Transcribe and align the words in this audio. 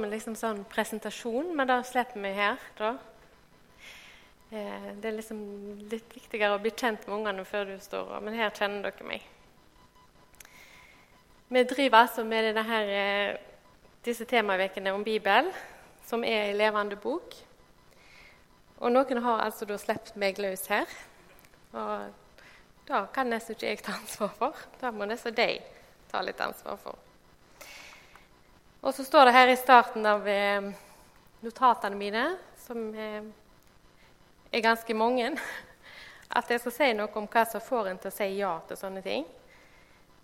med 0.00 0.12
liksom 0.12 0.36
sånn 0.38 0.64
presentasjon, 0.70 1.54
men 1.56 1.68
da 1.68 1.80
slipper 1.86 2.22
vi 2.22 2.34
her, 2.36 2.60
da. 2.78 2.94
Eh, 4.50 4.86
det 4.96 5.10
er 5.10 5.16
liksom 5.18 5.40
litt 5.90 6.14
viktigere 6.14 6.56
å 6.56 6.62
bli 6.62 6.72
kjent 6.72 7.04
med 7.06 7.18
ungene 7.18 7.44
før 7.44 7.68
du 7.68 7.74
står 7.84 8.14
Men 8.24 8.38
her 8.38 8.54
kjenner 8.56 8.86
dere 8.86 9.04
meg. 9.04 9.26
Vi 11.48 11.64
driver 11.64 11.98
altså 11.98 12.24
med 12.24 12.56
her, 12.56 12.88
eh, 12.88 13.36
disse 14.04 14.24
temaukene 14.24 14.92
om 14.92 15.04
Bibelen, 15.04 15.52
som 16.06 16.24
er 16.24 16.50
i 16.50 16.56
levende 16.56 16.96
bok. 16.96 17.34
Og 18.80 18.92
noen 18.92 19.22
har 19.22 19.40
altså 19.44 19.64
da 19.64 19.76
sluppet 19.76 20.16
meg 20.16 20.38
løs 20.38 20.66
her. 20.66 20.86
Og 21.72 22.12
da 22.88 23.06
kan 23.12 23.26
nesten 23.26 23.56
ikke 23.56 23.66
jeg 23.66 23.82
ta 23.84 23.92
ansvar 23.98 24.32
for. 24.38 24.54
Da 24.80 24.90
må 24.90 25.04
nesten 25.04 25.34
de 25.34 25.58
ta 26.08 26.22
litt 26.24 26.40
ansvar 26.40 26.76
for. 26.80 27.07
Og 28.80 28.94
så 28.94 29.04
står 29.04 29.26
det 29.26 29.34
her 29.34 29.48
i 29.50 29.56
starten 29.58 30.06
av 30.06 30.28
eh, 30.28 30.68
notatene 31.42 31.98
mine, 31.98 32.24
som 32.62 32.84
eh, 32.94 33.24
er 34.54 34.62
ganske 34.62 34.94
mange, 34.94 35.32
at 36.38 36.52
jeg 36.52 36.62
skal 36.62 36.74
si 36.76 36.90
noe 36.94 37.10
om 37.18 37.26
hva 37.26 37.42
som 37.50 37.64
får 37.64 37.90
en 37.90 37.98
til 37.98 38.12
å 38.12 38.14
si 38.14 38.28
ja 38.38 38.52
til 38.68 38.78
sånne 38.78 39.02
ting. 39.02 39.26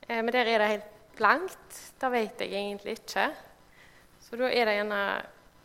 Eh, 0.06 0.20
men 0.20 0.30
der 0.30 0.52
er 0.52 0.62
det 0.62 0.70
helt 0.70 0.94
blankt. 1.18 1.80
Det 1.98 2.12
vet 2.14 2.46
jeg 2.46 2.54
egentlig 2.54 3.00
ikke. 3.00 3.26
Så 4.22 4.38
da 4.38 4.46
er 4.46 4.70
det 4.70 4.78
gjerne 4.78 5.02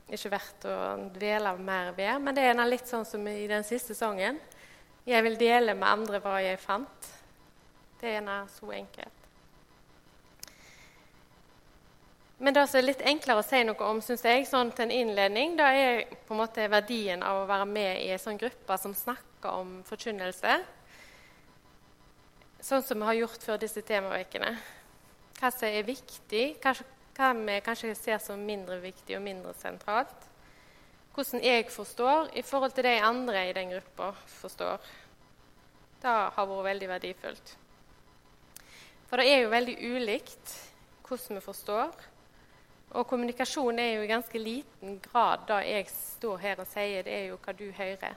ikke 0.10 0.34
verdt 0.34 0.66
å 0.66 0.80
dvele 1.14 1.54
mer 1.62 1.94
ved. 1.94 2.16
Men 2.26 2.34
det 2.34 2.42
er 2.42 2.52
gjerne 2.56 2.70
litt 2.72 2.90
sånn 2.90 3.06
som 3.06 3.30
i 3.30 3.46
den 3.50 3.70
siste 3.70 3.94
sangen. 3.94 4.42
Jeg 5.06 5.30
vil 5.30 5.38
dele 5.38 5.78
med 5.78 5.94
andre 5.94 6.26
hva 6.26 6.40
jeg 6.42 6.58
fant. 6.62 7.14
Det 8.02 8.10
er 8.10 8.18
gjerne 8.18 8.42
så 8.58 8.74
enkelt. 8.82 9.19
Men 12.40 12.56
det 12.56 12.62
som 12.72 12.80
er 12.80 12.86
litt 12.88 13.02
enklere 13.04 13.42
å 13.42 13.44
si 13.44 13.60
noe 13.68 13.88
om, 13.90 13.98
synes 14.00 14.22
jeg, 14.24 14.46
sånn 14.48 14.70
til 14.72 14.86
en 14.86 14.94
innledning, 14.96 15.58
det 15.60 15.66
er 15.76 15.98
på 16.24 16.32
en 16.32 16.40
måte 16.40 16.70
verdien 16.72 17.24
av 17.26 17.42
å 17.42 17.48
være 17.50 17.66
med 17.68 17.98
i 18.00 18.14
en 18.14 18.22
sånn 18.22 18.38
gruppe 18.40 18.78
som 18.80 18.94
snakker 18.96 19.58
om 19.60 19.74
forkynnelse. 19.88 20.54
Sånn 22.64 22.86
som 22.88 23.02
vi 23.02 23.10
har 23.10 23.18
gjort 23.18 23.44
før 23.44 23.60
disse 23.60 23.84
temaukene. 23.84 24.54
Hva 25.36 25.52
som 25.52 25.68
er 25.68 25.84
viktig, 25.88 26.46
hva, 26.64 26.72
vi 27.36 27.58
kanskje 27.66 27.92
ser 28.00 28.22
som 28.24 28.40
mindre 28.48 28.78
viktig 28.86 29.18
og 29.18 29.26
mindre 29.26 29.52
sentralt. 29.60 30.28
Hvordan 31.16 31.44
jeg 31.44 31.66
forstår 31.74 32.30
i 32.40 32.44
forhold 32.48 32.78
til 32.78 32.88
de 32.88 32.94
andre 33.04 33.42
i 33.50 33.56
den 33.58 33.74
gruppa 33.74 34.14
forstår. 34.38 34.80
Det 36.00 36.16
har 36.38 36.48
vært 36.48 36.70
veldig 36.70 36.90
verdifullt. 36.94 37.52
For 39.10 39.20
det 39.20 39.28
er 39.28 39.44
jo 39.44 39.52
veldig 39.52 39.76
ulikt 39.90 40.56
hvordan 41.04 41.42
vi 41.42 41.44
forstår 41.44 42.08
og 42.90 43.06
kommunikasjon 43.08 43.80
er 43.80 43.92
jo 43.94 44.06
i 44.06 44.10
ganske 44.10 44.40
liten 44.42 44.98
grad 45.04 45.46
det 45.48 45.60
jeg 45.68 45.90
står 45.94 46.38
her 46.42 46.62
og 46.64 46.70
sier, 46.72 47.04
det 47.06 47.14
er 47.14 47.26
jo 47.30 47.38
hva 47.44 47.54
du 47.54 47.68
hører, 47.78 48.16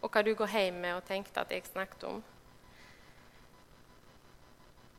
og 0.00 0.08
hva 0.08 0.22
du 0.24 0.32
går 0.38 0.54
hjem 0.54 0.80
med 0.84 0.96
og 0.96 1.04
tenkte 1.08 1.44
at 1.44 1.52
jeg 1.52 1.66
snakket 1.68 2.06
om. 2.08 2.22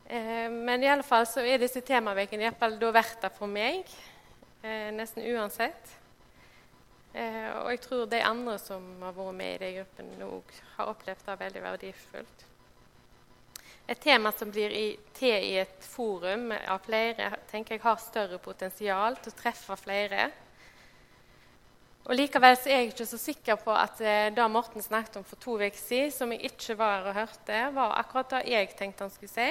Eh, 0.06 0.46
men 0.52 0.82
i 0.84 0.90
alle 0.92 1.06
fall 1.06 1.26
så 1.26 1.42
er 1.42 1.58
disse 1.58 1.82
temavekene 1.82 2.52
verdt 2.54 3.22
det 3.24 3.32
for 3.34 3.50
meg, 3.50 3.90
eh, 4.62 4.90
nesten 4.94 5.26
uansett. 5.34 5.98
Eh, 7.14 7.50
og 7.62 7.70
jeg 7.70 7.80
tror 7.80 8.06
de 8.10 8.22
andre 8.22 8.58
som 8.58 8.82
har 9.02 9.14
vært 9.14 9.38
med 9.38 9.54
i 9.54 9.58
den 9.64 9.76
gruppen, 9.80 10.14
òg 10.22 10.58
har 10.76 10.90
opplevd 10.90 11.26
det 11.26 11.40
veldig 11.40 11.62
verdifullt. 11.62 12.50
Et 13.86 14.00
tema 14.00 14.32
som 14.32 14.48
blir 14.48 14.72
i, 14.72 14.86
til 15.12 15.34
i 15.44 15.58
et 15.60 15.82
forum 15.84 16.48
av 16.56 16.80
flere, 16.86 17.34
tenker 17.50 17.76
jeg 17.76 17.82
har 17.84 17.98
større 18.00 18.38
potensial 18.40 19.18
til 19.20 19.34
å 19.34 19.36
treffe 19.36 19.76
flere. 19.76 20.30
Og 22.04 22.16
Likevel 22.16 22.56
er 22.56 22.78
jeg 22.78 22.92
ikke 22.92 23.06
så 23.08 23.18
sikker 23.20 23.60
på 23.60 23.74
at 23.76 24.00
eh, 24.00 24.30
det 24.32 24.46
Morten 24.52 24.80
snakket 24.84 25.18
om 25.20 25.26
for 25.28 25.40
to 25.40 25.58
uker 25.60 25.76
siden, 25.76 26.14
som 26.16 26.32
jeg 26.32 26.48
ikke 26.48 26.78
var 26.80 27.10
og 27.10 27.16
hørte, 27.16 27.60
var 27.76 27.98
akkurat 28.00 28.32
det 28.38 28.42
jeg 28.54 28.72
tenkte 28.76 29.04
han 29.04 29.12
skulle 29.12 29.32
si. 29.32 29.50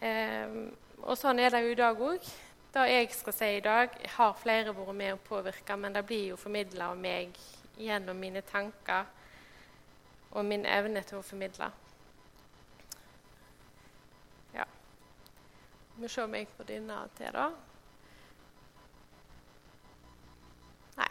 Eh, 0.00 0.56
og 1.04 1.16
sånn 1.20 1.44
er 1.44 1.52
det 1.52 1.62
jo 1.66 1.76
i 1.76 1.78
dag 1.82 2.02
òg. 2.08 2.32
Det 2.72 2.88
jeg 2.88 3.12
skal 3.12 3.36
si 3.36 3.50
i 3.58 3.62
dag, 3.64 4.00
har 4.16 4.40
flere 4.40 4.72
vært 4.72 4.96
med 4.96 5.18
å 5.18 5.22
påvirke, 5.28 5.76
men 5.76 5.92
det 5.92 6.06
blir 6.08 6.30
jo 6.32 6.40
formidla 6.40 6.88
av 6.92 7.00
meg 7.00 7.36
gjennom 7.76 8.16
mine 8.16 8.40
tanker 8.48 9.12
og 10.32 10.44
min 10.48 10.64
evne 10.64 11.04
til 11.04 11.20
å 11.20 11.24
formidle. 11.24 11.68
Vi 15.96 16.08
se 16.08 16.22
om 16.22 16.34
jeg 16.34 16.48
får 16.56 16.64
denne 16.64 16.98
til, 17.16 17.34
da. 17.34 17.48
Nei. 20.96 21.08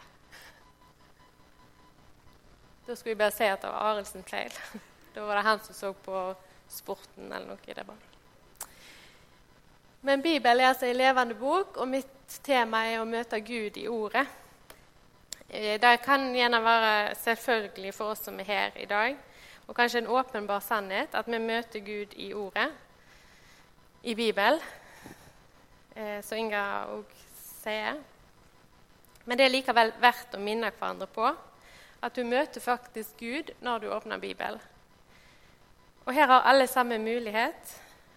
Da 2.86 2.96
skulle 2.96 3.14
vi 3.14 3.20
bare 3.20 3.34
si 3.34 3.46
at 3.46 3.62
det 3.62 3.70
var 3.70 3.92
Arildsen 3.92 4.26
feil. 4.26 4.58
Da 5.12 5.26
var 5.28 5.36
det 5.36 5.44
han 5.44 5.58
som 5.60 5.76
så 5.76 5.88
på 5.92 6.20
sporten 6.72 7.26
eller 7.28 7.50
noe. 7.50 7.74
det 7.74 7.84
bare. 7.84 8.68
Men 10.00 10.22
Bibelen 10.22 10.60
er 10.60 10.68
altså 10.68 10.86
en 10.86 10.96
levende 10.96 11.34
bok, 11.34 11.76
og 11.76 11.88
mitt 11.88 12.38
tema 12.42 12.86
er 12.88 13.02
å 13.02 13.04
møte 13.04 13.42
Gud 13.44 13.76
i 13.76 13.84
Ordet. 13.92 14.24
Eh, 15.48 15.76
det 15.80 15.92
kan 16.02 16.24
gjerne 16.34 16.62
være 16.64 17.14
selvfølgelig 17.20 17.92
for 17.94 18.14
oss 18.14 18.24
som 18.24 18.40
er 18.40 18.48
her 18.48 18.80
i 18.80 18.88
dag, 18.88 19.20
og 19.66 19.76
kanskje 19.76 20.00
en 20.00 20.08
åpenbar 20.08 20.64
sannhet, 20.64 21.12
at 21.14 21.28
vi 21.28 21.38
møter 21.38 21.84
Gud 21.84 22.16
i 22.16 22.32
Ordet 22.32 22.70
i 24.02 24.14
Bibelen, 24.14 24.60
eh, 25.94 26.22
som 26.24 26.38
Inga 26.38 26.62
òg 26.90 27.10
sier. 27.62 28.00
Men 29.24 29.38
det 29.38 29.46
er 29.46 29.54
likevel 29.54 29.92
verdt 30.02 30.34
å 30.34 30.40
minne 30.42 30.72
hverandre 30.74 31.06
på 31.06 31.28
at 32.02 32.16
du 32.16 32.24
møter 32.26 32.60
faktisk 32.60 33.20
Gud 33.22 33.52
når 33.62 33.84
du 33.84 33.92
åpner 33.94 34.18
Bibelen. 34.18 34.58
Og 36.02 36.14
her 36.16 36.26
har 36.26 36.48
alle 36.50 36.66
samme 36.66 36.98
mulighet, 36.98 37.76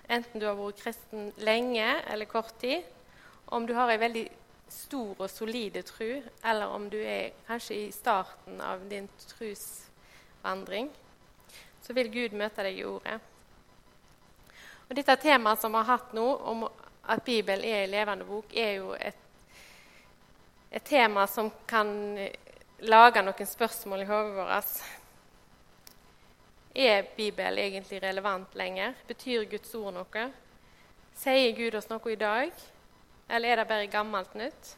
enten 0.10 0.42
du 0.42 0.48
har 0.48 0.58
vært 0.58 0.82
kristen 0.82 1.30
lenge 1.38 1.86
eller 2.10 2.26
kort 2.26 2.58
tid, 2.62 2.82
om 3.54 3.68
du 3.68 3.76
har 3.78 3.92
en 3.94 4.02
veldig 4.02 4.26
stor 4.74 5.22
og 5.22 5.30
solide 5.30 5.86
tro, 5.86 6.10
eller 6.42 6.74
om 6.74 6.90
du 6.90 6.98
er 6.98 7.36
kanskje 7.46 7.78
i 7.84 7.92
starten 7.94 8.58
av 8.62 8.82
din 8.90 9.06
trosvandring, 9.28 10.90
så 11.86 11.94
vil 11.94 12.10
Gud 12.10 12.34
møte 12.34 12.66
deg 12.66 12.82
i 12.82 12.90
ordet. 12.90 13.20
Og 14.90 14.96
Dette 14.96 15.16
temaet 15.18 15.62
som 15.62 15.74
vi 15.74 15.82
har 15.82 15.98
hatt 15.98 16.12
nå, 16.14 16.26
om 16.46 16.68
at 17.10 17.24
Bibelen 17.26 17.66
er 17.66 17.84
en 17.84 17.94
levende 17.94 18.26
bok, 18.26 18.54
er 18.54 18.72
jo 18.78 18.94
et, 18.94 19.18
et 20.72 20.86
tema 20.86 21.26
som 21.28 21.50
kan 21.68 21.90
lage 22.86 23.24
noen 23.26 23.50
spørsmål 23.50 24.04
i 24.04 24.08
hodet 24.10 24.36
vårt. 24.38 24.78
Er 26.76 27.10
Bibelen 27.16 27.58
egentlig 27.64 28.02
relevant 28.04 28.56
lenger? 28.56 28.94
Betyr 29.08 29.48
Guds 29.50 29.74
ord 29.76 29.96
noe? 29.96 30.26
Sier 31.16 31.54
Gud 31.56 31.78
oss 31.80 31.90
noe 31.90 32.12
i 32.12 32.20
dag, 32.20 32.52
eller 33.30 33.50
er 33.50 33.62
det 33.62 33.70
bare 33.70 33.88
gammelt 33.88 34.36
nytt? 34.36 34.76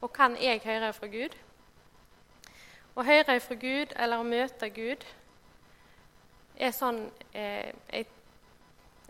Og 0.00 0.12
kan 0.12 0.34
jeg 0.40 0.62
høre 0.64 0.92
fra 0.96 1.10
Gud? 1.12 1.36
Å 2.96 3.04
høre 3.04 3.36
fra 3.40 3.56
Gud 3.60 3.92
eller 3.94 4.18
å 4.18 4.26
møte 4.26 4.70
Gud 4.74 5.04
er 6.60 6.72
sånn 6.76 7.04
eh, 7.32 7.70
jeg 7.92 8.08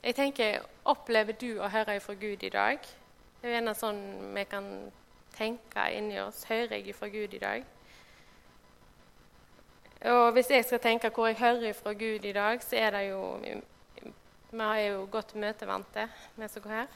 jeg 0.02 0.14
tenker, 0.14 0.62
Opplever 0.84 1.36
du 1.36 1.60
å 1.60 1.68
høre 1.68 2.00
fra 2.00 2.14
Gud 2.14 2.42
i 2.42 2.48
dag? 2.50 2.80
Det 3.40 3.48
er 3.48 3.58
gjerne 3.58 3.74
sånn 3.76 4.00
vi 4.34 4.44
kan 4.48 4.66
tenke 5.36 5.84
inni 5.96 6.16
oss. 6.22 6.46
Hører 6.48 6.80
jeg 6.80 6.94
fra 6.96 7.08
Gud 7.12 7.34
i 7.36 7.40
dag? 7.42 7.66
Og 10.10 10.32
Hvis 10.32 10.50
jeg 10.50 10.64
skal 10.64 10.80
tenke 10.80 11.10
hvor 11.12 11.28
jeg 11.28 11.36
hører 11.36 11.76
fra 11.76 11.92
Gud 11.92 12.24
i 12.24 12.32
dag, 12.32 12.62
så 12.64 12.76
er 12.76 12.90
det 12.96 13.02
jo 13.10 13.20
Vi 14.50 14.60
er 14.64 14.80
jo 14.90 15.06
godt 15.12 15.34
møtevante, 15.34 16.08
vi 16.36 16.48
som 16.48 16.62
går 16.62 16.70
her. 16.70 16.86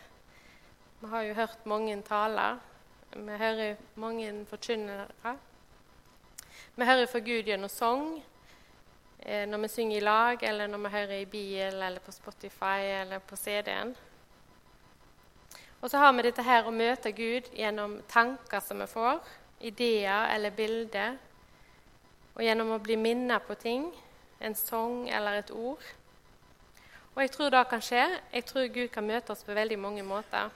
Vi 1.01 1.09
har 1.09 1.23
jo 1.23 1.35
hørt 1.35 1.67
mange 1.67 2.03
taler. 2.03 2.59
Vi 3.15 3.37
hører 3.39 3.77
mange 3.95 4.47
forkynnere. 4.47 5.37
Vi 6.77 6.85
hører 6.85 7.07
fra 7.07 7.19
Gud 7.19 7.45
gjennom 7.47 7.69
sang. 7.69 8.23
Eh, 9.25 9.47
når 9.49 9.59
vi 9.59 9.69
synger 9.69 9.97
i 9.97 10.05
lag, 10.05 10.43
eller 10.43 10.69
når 10.69 10.79
vi 10.79 10.89
hører 10.93 11.15
i 11.17 11.25
bil, 11.25 11.83
eller 11.83 12.01
på 12.05 12.13
Spotify 12.13 12.81
eller 13.01 13.19
på 13.25 13.37
CD-en. 13.37 13.95
Og 15.81 15.91
så 15.91 15.99
har 15.99 16.13
vi 16.13 16.25
dette 16.27 16.45
her 16.45 16.69
å 16.69 16.73
møte 16.73 17.13
Gud 17.13 17.49
gjennom 17.57 18.03
tanker 18.09 18.61
som 18.61 18.83
vi 18.85 18.89
får, 18.89 19.23
ideer 19.65 20.29
eller 20.35 20.53
bilder, 20.53 21.17
og 22.35 22.43
gjennom 22.45 22.75
å 22.75 22.83
bli 22.85 22.99
minnet 23.01 23.47
på 23.47 23.57
ting, 23.57 23.87
en 24.45 24.57
sang 24.59 25.09
eller 25.09 25.41
et 25.41 25.55
ord. 25.57 25.81
Og 27.15 27.23
jeg 27.23 27.33
tror 27.33 27.55
det 27.55 27.65
kan 27.71 27.81
skje. 27.85 28.05
Jeg 28.33 28.45
tror 28.45 28.69
Gud 28.75 28.93
kan 28.93 29.07
møte 29.07 29.33
oss 29.33 29.45
på 29.47 29.57
veldig 29.57 29.79
mange 29.79 30.05
måter. 30.05 30.53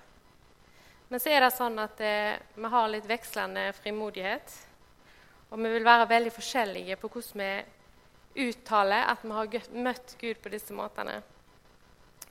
Men 1.08 1.22
så 1.22 1.32
er 1.32 1.40
det 1.40 1.54
sånn 1.56 1.78
at 1.80 2.00
eh, 2.04 2.36
vi 2.58 2.68
har 2.68 2.92
litt 2.92 3.08
vekslende 3.08 3.70
frimodighet. 3.78 4.56
Og 5.48 5.60
vi 5.62 5.72
vil 5.72 5.86
være 5.86 6.10
veldig 6.10 6.34
forskjellige 6.36 6.98
på 7.00 7.08
hvordan 7.14 7.40
vi 7.40 7.52
uttale 8.38 9.02
at 9.10 9.24
vi 9.24 9.34
har 9.34 9.74
møtt 9.74 10.14
Gud 10.20 10.40
på 10.42 10.52
disse 10.52 10.74
måtene. 10.76 11.20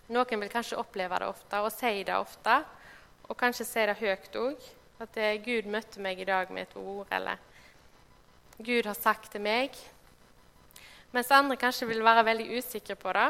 Noen 0.08 0.42
vil 0.44 0.52
kanskje 0.52 0.80
oppleve 0.80 1.20
det 1.20 1.28
ofte 1.28 1.60
og 1.64 1.72
si 1.76 2.04
det 2.08 2.16
ofte, 2.16 2.62
og 3.28 3.38
kanskje 3.40 3.68
si 3.68 3.86
det 3.90 4.00
høyt 4.00 4.40
òg. 4.40 4.70
At 5.04 5.14
det, 5.14 5.44
Gud 5.46 5.68
møtte 5.70 6.02
meg 6.02 6.20
i 6.20 6.26
dag 6.26 6.50
med 6.50 6.66
et 6.66 6.78
ord, 6.80 7.06
eller 7.14 7.38
Gud 8.58 8.88
har 8.90 8.98
sagt 8.98 9.30
til 9.32 9.44
meg. 9.46 9.76
Mens 11.14 11.30
andre 11.32 11.60
kanskje 11.60 11.90
vil 11.92 12.02
være 12.04 12.26
veldig 12.26 12.48
usikre 12.58 12.98
på 12.98 13.14
det 13.14 13.30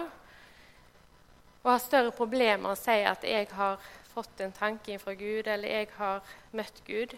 og 1.68 1.74
har 1.74 1.82
større 1.84 2.12
problemer 2.16 2.62
med 2.64 2.72
å 2.72 2.80
si 2.80 2.96
at 3.04 3.24
'jeg 3.24 3.48
har 3.52 3.80
fått 4.14 4.40
en 4.40 4.52
tanke 4.52 4.98
fra 5.00 5.14
Gud', 5.14 5.48
eller 5.48 5.68
'jeg 5.68 5.88
har 5.98 6.22
møtt 6.54 6.82
Gud'. 6.88 7.18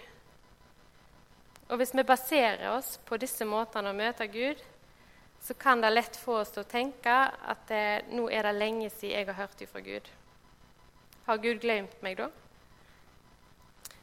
Og 1.70 1.78
Hvis 1.78 1.94
vi 1.94 2.04
baserer 2.04 2.70
oss 2.78 2.98
på 3.06 3.18
disse 3.18 3.46
måtene 3.46 3.90
å 3.90 3.94
møte 3.94 4.28
Gud, 4.28 4.58
så 5.42 5.54
kan 5.54 5.82
det 5.82 5.90
lett 5.90 6.18
få 6.20 6.42
oss 6.42 6.52
til 6.54 6.64
å 6.66 6.70
tenke 6.70 7.14
at 7.14 7.64
det, 7.70 8.10
nå 8.12 8.28
er 8.30 8.46
det 8.46 8.58
lenge 8.58 8.90
siden 8.92 9.16
jeg 9.16 9.30
har 9.30 9.40
hørt 9.40 9.64
fra 9.72 9.82
Gud. 9.82 10.10
Har 11.26 11.42
Gud 11.42 11.62
glemt 11.64 11.96
meg 12.06 12.20
da? 12.20 12.30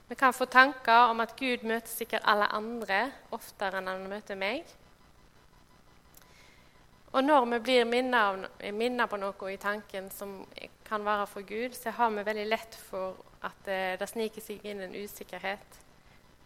Vi 0.08 0.14
kan 0.14 0.32
få 0.32 0.46
tanker 0.46 1.10
om 1.10 1.20
at 1.20 1.34
Gud 1.38 1.64
møter 1.66 1.90
sikkert 1.90 2.26
alle 2.30 2.46
andre 2.54 3.08
oftere 3.34 3.80
enn 3.80 3.90
han 3.90 4.04
møter 4.10 4.38
meg. 4.38 4.62
Og 7.16 7.24
når 7.24 7.46
vi 7.50 7.58
blir 7.64 7.86
minnet 7.88 9.10
på 9.10 9.18
noe 9.18 9.50
i 9.50 9.58
tanken 9.58 10.10
som 10.12 10.38
kan 10.86 11.04
være 11.04 11.26
for 11.26 11.46
Gud, 11.48 11.74
så 11.74 11.90
har 11.90 12.10
vi 12.14 12.26
veldig 12.26 12.46
lett 12.46 12.78
for 12.90 13.16
at 13.46 13.56
det, 13.64 13.98
det 13.98 14.08
sniker 14.10 14.44
seg 14.44 14.62
inn 14.66 14.84
en 14.84 14.94
usikkerhet. 14.94 15.80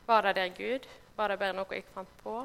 Var 0.06 0.22
det 0.28 0.36
der 0.38 0.54
Gud? 0.56 0.86
Var 1.16 1.28
det 1.28 1.38
bare 1.42 1.56
noe 1.58 1.74
jeg 1.74 1.84
fant 1.92 2.16
på? 2.22 2.36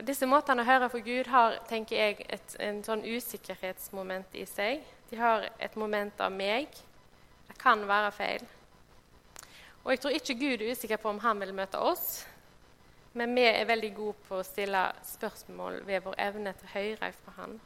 Disse 0.00 0.24
måtene 0.24 0.64
å 0.64 0.64
høre 0.64 0.88
for 0.88 1.04
Gud 1.04 1.28
har 1.28 1.58
tenker 1.68 1.98
jeg, 1.98 2.24
et 2.32 2.54
en 2.64 2.78
sånn 2.84 3.02
usikkerhetsmoment 3.04 4.32
i 4.40 4.46
seg. 4.48 4.80
De 5.10 5.18
har 5.20 5.44
et 5.60 5.74
moment 5.76 6.20
av 6.24 6.32
meg. 6.32 6.72
Det 7.48 7.58
kan 7.60 7.82
være 7.84 8.12
feil. 8.16 8.46
Og 9.82 9.90
jeg 9.92 10.00
tror 10.00 10.16
ikke 10.16 10.38
Gud 10.40 10.62
er 10.62 10.72
usikker 10.72 11.00
på 11.02 11.10
om 11.10 11.20
han 11.20 11.42
vil 11.42 11.52
møte 11.52 11.76
oss, 11.76 12.22
men 13.12 13.34
vi 13.36 13.44
er 13.44 13.68
veldig 13.68 13.90
gode 13.98 14.16
på 14.28 14.38
å 14.38 14.46
stille 14.46 14.86
spørsmål 15.04 15.82
ved 15.84 16.06
vår 16.06 16.16
evne 16.24 16.54
til 16.56 16.70
å 16.70 16.72
høre 16.78 17.12
fra 17.18 17.36
han. 17.42 17.58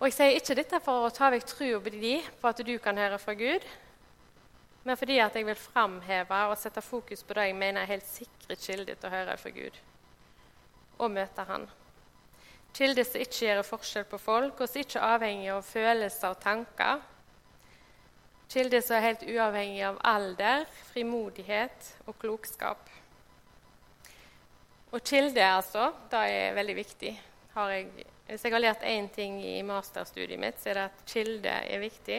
Og 0.00 0.08
Jeg 0.08 0.16
sier 0.16 0.34
ikke 0.40 0.58
dette 0.58 0.82
for 0.82 1.06
å 1.06 1.14
ta 1.14 1.30
vekk 1.30 1.46
trua 1.46 1.78
på 1.84 2.48
at 2.50 2.66
du 2.66 2.74
kan 2.82 2.98
høre 2.98 3.18
fra 3.22 3.36
Gud, 3.38 3.62
men 4.82 4.98
fordi 4.98 5.18
at 5.22 5.36
jeg 5.36 5.46
vil 5.46 5.58
framheve 5.58 6.38
og 6.50 6.58
sette 6.58 6.82
fokus 6.82 7.22
på 7.22 7.36
det 7.38 7.48
jeg 7.48 7.58
mener 7.58 7.82
er 7.82 7.92
helt 7.94 8.08
sikre 8.08 8.56
kilder 8.58 8.98
til 8.98 9.08
å 9.08 9.14
høre 9.14 9.38
fra 9.38 9.54
Gud 9.54 9.78
og 11.02 11.10
møte 11.10 11.44
Han. 11.48 11.64
Kilder 12.72 13.04
som 13.04 13.20
ikke 13.20 13.46
gjør 13.46 13.62
forskjell 13.66 14.04
på 14.08 14.18
folk, 14.20 14.60
og 14.60 14.68
som 14.70 14.80
ikke 14.80 15.00
er 15.00 15.14
avhengig 15.16 15.50
av 15.52 15.64
følelser 15.66 16.32
og 16.32 16.40
tanker. 16.40 17.02
Kilder 18.52 18.84
som 18.84 18.96
er 18.96 19.06
helt 19.08 19.24
uavhengig 19.28 19.82
av 19.88 19.98
alder, 20.08 20.64
frimodighet 20.92 21.90
og 22.06 22.16
klokskap. 22.22 22.88
Og 24.92 25.00
kilde, 25.08 25.44
altså, 25.44 25.90
det 26.12 26.22
er 26.28 26.56
veldig 26.56 26.76
viktig. 26.76 27.12
Jeg, 27.56 28.06
hvis 28.28 28.44
jeg 28.44 28.52
har 28.52 28.60
lært 28.60 28.84
én 28.88 29.08
ting 29.12 29.38
i 29.44 29.58
masterstudiet 29.64 30.40
mitt, 30.40 30.60
så 30.60 30.72
er 30.72 30.78
det 30.78 30.88
at 30.90 31.04
kilde 31.08 31.52
er 31.52 31.80
viktig. 31.80 32.18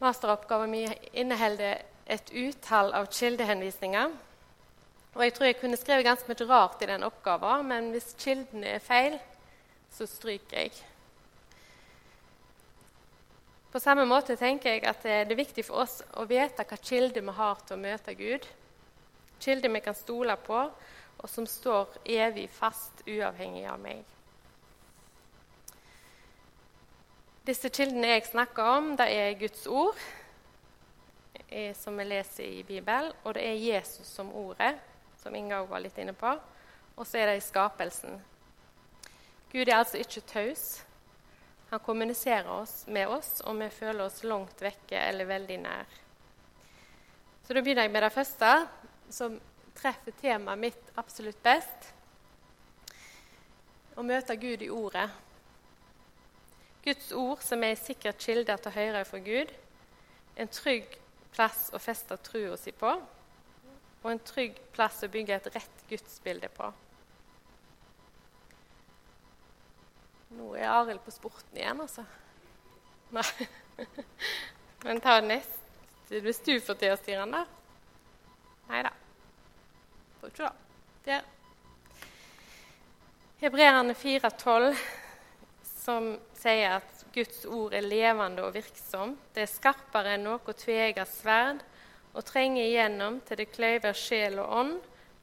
Masteroppgaven 0.00 0.70
min 0.72 0.92
inneholder 1.12 1.82
et 2.10 2.30
utall 2.32 2.94
av 2.96 3.10
kildehenvisninger. 3.12 4.12
Og 5.14 5.24
jeg 5.24 5.34
tror 5.34 5.48
jeg 5.48 5.58
kunne 5.60 5.78
skrevet 5.78 6.06
ganske 6.06 6.30
mye 6.30 6.46
rart 6.48 6.82
i 6.82 6.88
den 6.88 7.04
oppgaven, 7.04 7.66
men 7.68 7.90
hvis 7.94 8.14
kildene 8.18 8.76
er 8.76 8.84
feil, 8.84 9.18
så 9.92 10.06
stryker 10.06 10.56
jeg. 10.56 10.72
På 13.70 13.78
samme 13.78 14.06
måte 14.08 14.34
tenker 14.38 14.72
jeg 14.72 14.86
at 14.88 15.02
det 15.06 15.16
er 15.20 15.38
viktig 15.38 15.62
for 15.66 15.84
oss 15.84 16.00
å 16.18 16.24
vite 16.30 16.64
hva 16.66 16.78
kilde 16.82 17.22
vi 17.22 17.34
har 17.36 17.60
til 17.66 17.76
å 17.76 17.82
møte 17.82 18.14
Gud. 18.18 18.46
Kilde 19.40 19.70
vi 19.70 19.82
kan 19.84 19.94
stole 19.94 20.34
på, 20.42 20.64
og 21.20 21.28
som 21.30 21.46
står 21.46 22.00
evig 22.08 22.48
fast, 22.50 23.04
uavhengig 23.06 23.66
av 23.70 23.78
meg. 23.82 24.02
Disse 27.50 27.66
kildene 27.74 28.12
jeg 28.12 28.28
snakker 28.28 28.62
om, 28.76 28.92
det 28.94 29.08
er 29.10 29.32
Guds 29.34 29.64
ord, 29.66 29.96
eh, 31.48 31.72
som 31.74 31.96
vi 31.98 32.04
leser 32.06 32.44
i 32.46 32.60
Bibelen, 32.62 33.08
og 33.24 33.32
det 33.34 33.42
er 33.42 33.56
Jesus 33.58 34.06
som 34.06 34.28
ordet, 34.38 34.76
som 35.18 35.34
Inga 35.34 35.64
var 35.66 35.80
litt 35.82 35.96
inne 35.98 36.12
på, 36.14 36.30
og 36.94 37.08
så 37.08 37.18
er 37.18 37.26
det 37.26 37.40
i 37.40 37.42
skapelsen. 37.42 38.20
Gud 39.50 39.64
er 39.64 39.80
altså 39.80 39.98
ikke 39.98 40.22
taus. 40.30 40.62
Han 41.72 41.82
kommuniserer 41.82 42.46
oss 42.54 42.84
med 42.86 43.10
oss, 43.10 43.40
og 43.40 43.58
vi 43.58 43.66
føler 43.80 44.04
oss 44.04 44.20
langt 44.22 44.62
vekke 44.62 45.00
eller 45.08 45.26
veldig 45.26 45.56
nær. 45.64 45.96
Så 47.42 47.56
Da 47.56 47.64
begynner 47.64 47.88
jeg 47.88 47.92
med 47.96 48.06
det 48.06 48.12
første, 48.14 48.52
som 49.10 49.40
treffer 49.74 50.14
temaet 50.22 50.62
mitt 50.68 50.94
absolutt 51.02 51.42
best. 51.42 51.90
Å 53.98 54.06
møte 54.06 54.38
Gud 54.38 54.62
i 54.62 54.70
ordet. 54.70 55.08
Guds 56.84 57.12
ord, 57.12 57.40
som 57.44 57.62
er 57.62 57.74
en 57.74 57.80
sikker 57.80 58.16
kilde 58.18 58.56
til 58.56 58.72
høyre 58.72 59.04
for 59.04 59.24
Gud, 59.24 59.50
en 60.40 60.48
trygg 60.48 60.94
plass 61.34 61.68
å 61.76 61.80
feste 61.82 62.16
trua 62.24 62.56
si 62.58 62.72
på, 62.72 62.92
og 64.00 64.08
en 64.08 64.22
trygg 64.24 64.56
plass 64.72 65.02
å 65.04 65.10
bygge 65.12 65.36
et 65.36 65.50
rett 65.54 65.82
gudsbilde 65.90 66.48
på. 66.54 66.70
Nå 70.38 70.54
er 70.56 70.70
Arild 70.70 71.02
på 71.04 71.12
sporten 71.12 71.58
igjen, 71.58 71.82
altså. 71.82 72.06
Nei. 73.12 73.26
Men 74.86 75.02
ta 75.02 75.18
neste 75.20 76.20
hvis 76.22 76.40
du 76.46 76.54
får 76.64 76.78
til 76.78 76.94
å 76.94 76.98
styre 76.98 77.26
den, 77.26 77.34
da. 77.34 77.44
Nei 78.70 78.80
da. 78.86 78.94
Får 80.20 80.32
ikke 80.32 80.48
det. 80.48 80.56
Der. 81.04 81.28
Hebreerne 83.40 83.94
4,12 83.96 84.80
som 85.90 86.10
sier 86.38 86.76
at 86.78 87.04
Guds 87.14 87.42
ord 87.50 87.74
er 87.74 87.86
levende 87.86 88.44
og 88.46 88.54
virksom. 88.54 89.16
Det 89.34 89.42
er 89.42 89.50
skarpere 89.50 90.14
enn 90.14 90.28
noe 90.28 90.54
tveegget 90.54 91.10
sverd 91.10 91.64
og 92.14 92.26
trenger 92.26 92.62
igjennom 92.62 93.18
til 93.26 93.40
det 93.40 93.50
kløyver 93.54 93.96
sjel 93.96 94.38
og 94.42 94.54
ånd, 94.60 94.76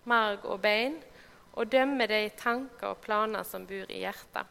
marg 0.07 0.43
og 0.47 0.59
bein, 0.63 0.97
og 1.55 1.71
dømmer 1.71 2.11
de 2.11 2.27
tanker 2.37 2.91
og 2.91 3.01
planer 3.03 3.47
som 3.47 3.65
bor 3.67 3.87
i 3.91 4.03
hjertet. 4.03 4.43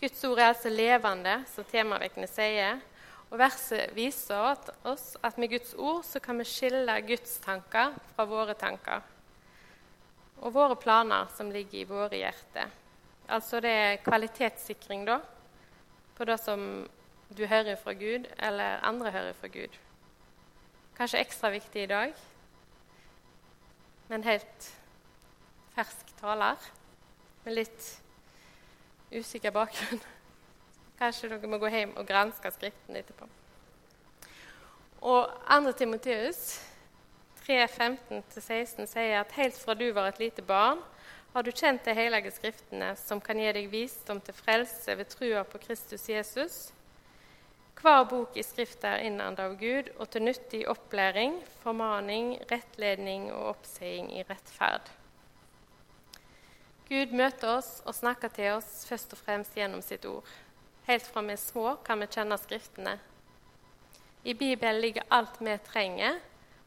Guds 0.00 0.24
ord 0.24 0.40
er 0.40 0.50
altså 0.50 0.72
levende, 0.72 1.36
som 1.52 1.66
temavekkene 1.70 2.28
sier, 2.30 2.82
og 3.30 3.38
verset 3.38 3.94
viser 3.94 4.66
oss 4.82 5.12
at 5.22 5.38
med 5.38 5.52
Guds 5.54 5.76
ord 5.78 6.02
så 6.08 6.22
kan 6.22 6.40
vi 6.40 6.48
skille 6.48 6.98
Guds 7.06 7.38
tanker 7.44 7.94
fra 8.16 8.26
våre 8.26 8.58
tanker 8.58 9.06
og 10.40 10.54
våre 10.56 10.74
planer 10.80 11.28
som 11.36 11.52
ligger 11.52 11.82
i 11.82 11.86
våre 11.86 12.16
hjerter. 12.16 12.79
Altså 13.30 13.60
det 13.62 13.70
er 13.70 14.00
kvalitetssikring 14.02 15.04
da, 15.06 15.20
på 16.16 16.26
det 16.26 16.36
som 16.42 16.88
du 17.38 17.44
hører 17.46 17.76
fra 17.78 17.92
Gud, 17.94 18.26
eller 18.38 18.82
andre 18.82 19.10
hører 19.10 19.32
fra 19.38 19.46
Gud. 19.46 19.76
Kanskje 20.96 21.20
ekstra 21.22 21.50
viktig 21.54 21.82
i 21.82 21.86
dag, 21.86 22.14
men 24.08 24.24
helt 24.26 24.70
fersk 25.76 26.10
taler 26.18 26.58
med 27.44 27.54
litt 27.54 27.86
usikker 29.14 29.54
bakgrunn. 29.54 30.02
Kanskje 31.00 31.30
dere 31.30 31.48
må 31.48 31.62
gå 31.62 31.70
hjem 31.70 31.94
og 31.96 32.08
granske 32.10 32.50
Skriften 32.50 32.98
etterpå. 32.98 33.28
Og 35.00 35.30
2. 35.46 35.72
Timoteus 35.78 36.58
3.15-16 37.46 38.90
sier 38.90 39.20
at 39.22 39.38
helt 39.38 39.56
fra 39.56 39.74
du 39.78 39.86
var 39.94 40.10
et 40.10 40.18
lite 40.20 40.42
barn, 40.42 40.82
har 41.32 41.42
du 41.42 41.52
kjent 41.52 41.84
de 41.84 41.94
hellige 41.94 42.32
skriftene, 42.34 42.94
som 42.98 43.20
kan 43.22 43.38
gi 43.38 43.50
deg 43.54 43.70
visdom 43.70 44.18
til 44.24 44.34
frelse 44.34 44.96
ved 44.98 45.10
trua 45.12 45.44
på 45.46 45.60
Kristus 45.62 46.08
Jesus? 46.10 46.60
Hver 47.80 48.02
bok 48.04 48.34
i 48.36 48.42
Skriftet 48.44 48.84
er 48.90 49.06
innandet 49.08 49.40
av 49.46 49.54
Gud 49.56 49.86
og 49.96 50.10
til 50.12 50.26
nyttig 50.26 50.66
opplæring, 50.68 51.38
formaning, 51.62 52.34
rettledning 52.50 53.30
og 53.32 53.54
oppseiing 53.54 54.10
i 54.18 54.24
rettferd. 54.28 54.90
Gud 56.90 57.14
møter 57.16 57.54
oss 57.54 57.70
og 57.86 57.94
snakker 57.94 58.32
til 58.34 58.56
oss 58.58 58.84
først 58.90 59.14
og 59.14 59.22
fremst 59.22 59.56
gjennom 59.56 59.80
sitt 59.86 60.04
ord. 60.10 60.26
Helt 60.90 61.06
fra 61.06 61.22
vi 61.22 61.36
er 61.36 61.40
små, 61.40 61.76
kan 61.86 62.02
vi 62.02 62.10
kjenne 62.10 62.36
Skriftene. 62.42 62.96
I 64.26 64.34
Bibelen 64.34 64.82
ligger 64.82 65.06
alt 65.08 65.38
vi 65.40 65.54
trenger 65.70 66.18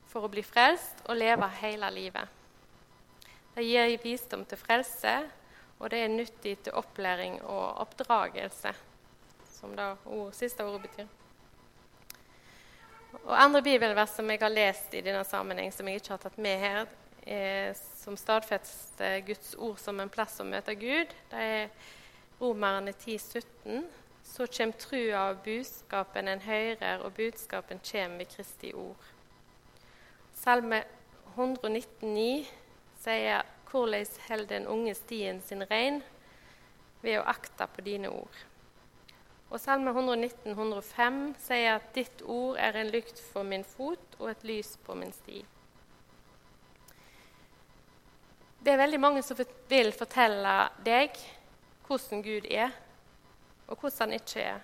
for 0.10 0.26
å 0.26 0.32
bli 0.32 0.42
frelst 0.42 1.04
og 1.06 1.20
leve 1.20 1.52
hele 1.60 1.92
livet. 1.94 2.43
Det 3.54 3.64
gir 3.66 3.98
visdom 4.02 4.46
til 4.50 4.58
frelse, 4.58 5.12
og 5.80 5.92
det 5.94 6.00
er 6.02 6.10
nyttig 6.10 6.56
til 6.66 6.74
opplæring 6.74 7.42
og 7.42 7.84
oppdragelse, 7.84 8.72
som 9.60 9.76
det 9.78 9.90
ord, 10.06 10.32
siste 10.34 10.66
ordet 10.66 10.82
betyr. 10.88 11.12
Og 13.24 13.36
Andre 13.38 13.62
bibelvers 13.62 14.16
som 14.18 14.30
jeg 14.30 14.42
har 14.42 14.50
lest 14.50 14.94
i 14.94 15.02
denne 15.06 15.24
sammenheng, 15.24 15.74
som 15.74 15.88
jeg 15.88 16.02
ikke 16.02 16.16
har 16.16 16.24
tatt 16.24 16.38
med 16.42 16.60
her, 16.60 16.88
er, 17.24 17.76
som 18.02 18.18
stadfester 18.18 19.20
Guds 19.28 19.54
ord 19.56 19.78
som 19.80 20.02
en 20.02 20.12
plass 20.12 20.42
å 20.42 20.48
møte 20.48 20.74
Gud, 20.76 21.14
det 21.32 21.44
er 21.60 21.70
Romerne 22.42 22.92
10, 22.92 23.20
17. 23.20 23.86
så 24.24 24.48
kommer 24.58 24.82
trua 24.82 25.30
og 25.30 25.44
budskapen 25.46 26.28
en 26.28 26.42
hører, 26.42 27.06
og 27.06 27.14
budskapen 27.14 27.80
kommer 27.92 28.24
ved 28.24 28.34
Kristi 28.34 28.74
ord. 28.74 29.08
Salme 30.34 30.82
119,9 31.38 32.63
sier 33.04 33.44
hvordan 33.74 34.18
holder 34.28 34.50
den 34.50 34.68
unge 34.70 34.94
stien 34.96 35.42
sin 35.42 35.66
rein 35.70 36.02
ved 37.02 37.20
å 37.20 37.28
akte 37.28 37.68
på 37.68 37.84
dine 37.86 38.12
ord. 38.14 38.36
Og 39.54 39.62
Salme 39.62 39.92
119, 39.94 40.56
105 40.56 41.18
sier 41.42 41.76
at 41.76 41.90
ditt 41.94 42.24
ord 42.26 42.58
er 42.58 42.78
en 42.80 42.90
lykt 42.94 43.20
for 43.22 43.46
min 43.46 43.66
fot 43.68 44.18
og 44.20 44.32
et 44.32 44.46
lys 44.50 44.72
på 44.86 44.96
min 44.98 45.14
sti. 45.14 45.44
Det 48.64 48.72
er 48.72 48.80
veldig 48.80 49.02
mange 49.04 49.22
som 49.26 49.38
vil 49.70 49.92
fortelle 49.94 50.56
deg 50.86 51.18
hvordan 51.86 52.24
Gud 52.26 52.48
er, 52.48 52.72
og 53.68 53.78
hvordan 53.78 54.08
han 54.08 54.18
ikke 54.18 54.46
er. 54.56 54.62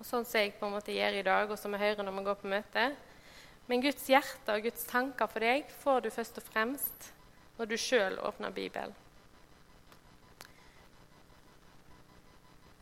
Og 0.00 0.08
Sånn 0.08 0.24
som 0.26 0.40
jeg 0.40 0.56
på 0.58 0.66
en 0.66 0.74
måte 0.74 0.94
gjør 0.94 1.20
i 1.20 1.26
dag, 1.26 1.50
og 1.50 1.58
som 1.60 1.74
vi 1.74 1.82
hører 1.82 2.02
når 2.02 2.16
vi 2.16 2.24
går 2.26 2.38
på 2.40 2.50
møte. 2.50 2.86
Men 3.68 3.84
Guds 3.84 4.08
hjerte 4.10 4.56
og 4.56 4.64
Guds 4.64 4.88
tanker 4.88 5.30
for 5.30 5.44
deg 5.44 5.68
får 5.84 6.02
du 6.02 6.08
først 6.10 6.40
og 6.40 6.48
fremst 6.48 7.12
når 7.58 7.70
du 7.70 7.76
sjøl 7.78 8.18
åpner 8.24 8.50
Bibelen. 8.50 8.94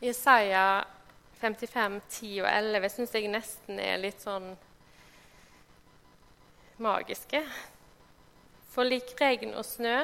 Jesaja 0.01 0.83
55, 1.41 2.01
10 2.09 2.41
og 2.41 2.47
11 2.49 2.89
syns 2.89 3.13
jeg 3.17 3.29
nesten 3.29 3.79
er 3.81 3.99
litt 4.01 4.21
sånn 4.21 4.51
magiske. 6.81 7.41
For 8.71 8.87
lik 8.87 9.13
regn 9.19 9.53
og 9.53 9.65
snø 9.67 9.97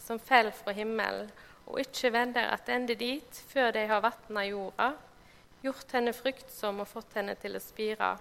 som 0.00 0.20
faller 0.20 0.54
fra 0.56 0.74
himmelen, 0.76 1.30
og 1.66 1.80
ikke 1.80 2.10
vender 2.12 2.50
attende 2.52 2.96
dit 2.98 3.40
før 3.52 3.72
de 3.76 3.86
har 3.88 4.02
vatna 4.04 4.44
jorda, 4.48 4.92
gjort 5.62 5.94
henne 5.94 6.12
fruktsom 6.16 6.82
og 6.82 6.90
fått 6.90 7.16
henne 7.18 7.36
til 7.38 7.56
å 7.56 7.62
spire, 7.62 8.14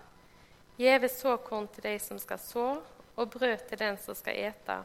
gjeve 0.77 1.09
såkorn 1.09 1.67
til 1.73 1.87
de 1.89 1.95
som 1.99 2.19
skal 2.21 2.39
så, 2.41 2.67
og 3.15 3.31
brød 3.33 3.67
til 3.69 3.81
den 3.81 3.97
som 3.99 4.15
skal 4.15 4.37
ete. 4.49 4.77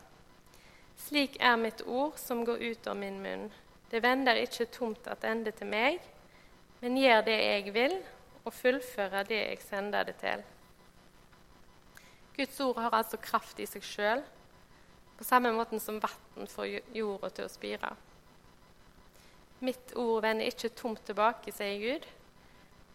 Slik 0.96 1.36
er 1.40 1.56
mitt 1.60 1.82
ord 1.86 2.16
som 2.18 2.44
går 2.44 2.62
ut 2.62 2.86
av 2.88 2.96
min 2.96 3.20
munn. 3.22 3.48
Det 3.90 4.02
vender 4.02 4.40
ikke 4.40 4.66
tomt 4.72 5.06
attende 5.06 5.52
til 5.54 5.68
meg, 5.70 6.00
men 6.80 6.98
gjør 6.98 7.22
det 7.28 7.36
jeg 7.36 7.74
vil, 7.74 7.96
og 8.46 8.54
fullfører 8.54 9.28
det 9.28 9.38
jeg 9.42 9.62
sender 9.62 10.08
det 10.08 10.16
til. 10.22 10.42
Guds 12.36 12.58
ord 12.60 12.80
har 12.84 12.94
altså 12.98 13.20
kraft 13.22 13.60
i 13.62 13.68
seg 13.68 13.84
sjøl, 13.86 14.24
på 15.16 15.24
samme 15.24 15.52
måte 15.56 15.78
som 15.80 16.02
vann 16.02 16.50
får 16.50 16.80
jorda 16.92 17.30
til 17.32 17.46
å 17.46 17.52
spire. 17.52 17.94
Mitt 19.64 19.94
ord 19.96 20.20
vender 20.26 20.50
ikke 20.50 20.74
tomt 20.76 21.00
tilbake, 21.08 21.52
sier 21.54 21.78
Gud. 21.80 22.04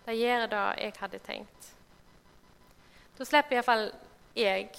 Det 0.05 0.17
gjør 0.17 0.45
det 0.51 0.65
jeg 0.83 0.97
hadde 0.99 1.21
tenkt. 1.25 1.71
Da 3.17 3.25
slipper 3.25 3.57
iallfall 3.57 3.87
jeg 4.37 4.69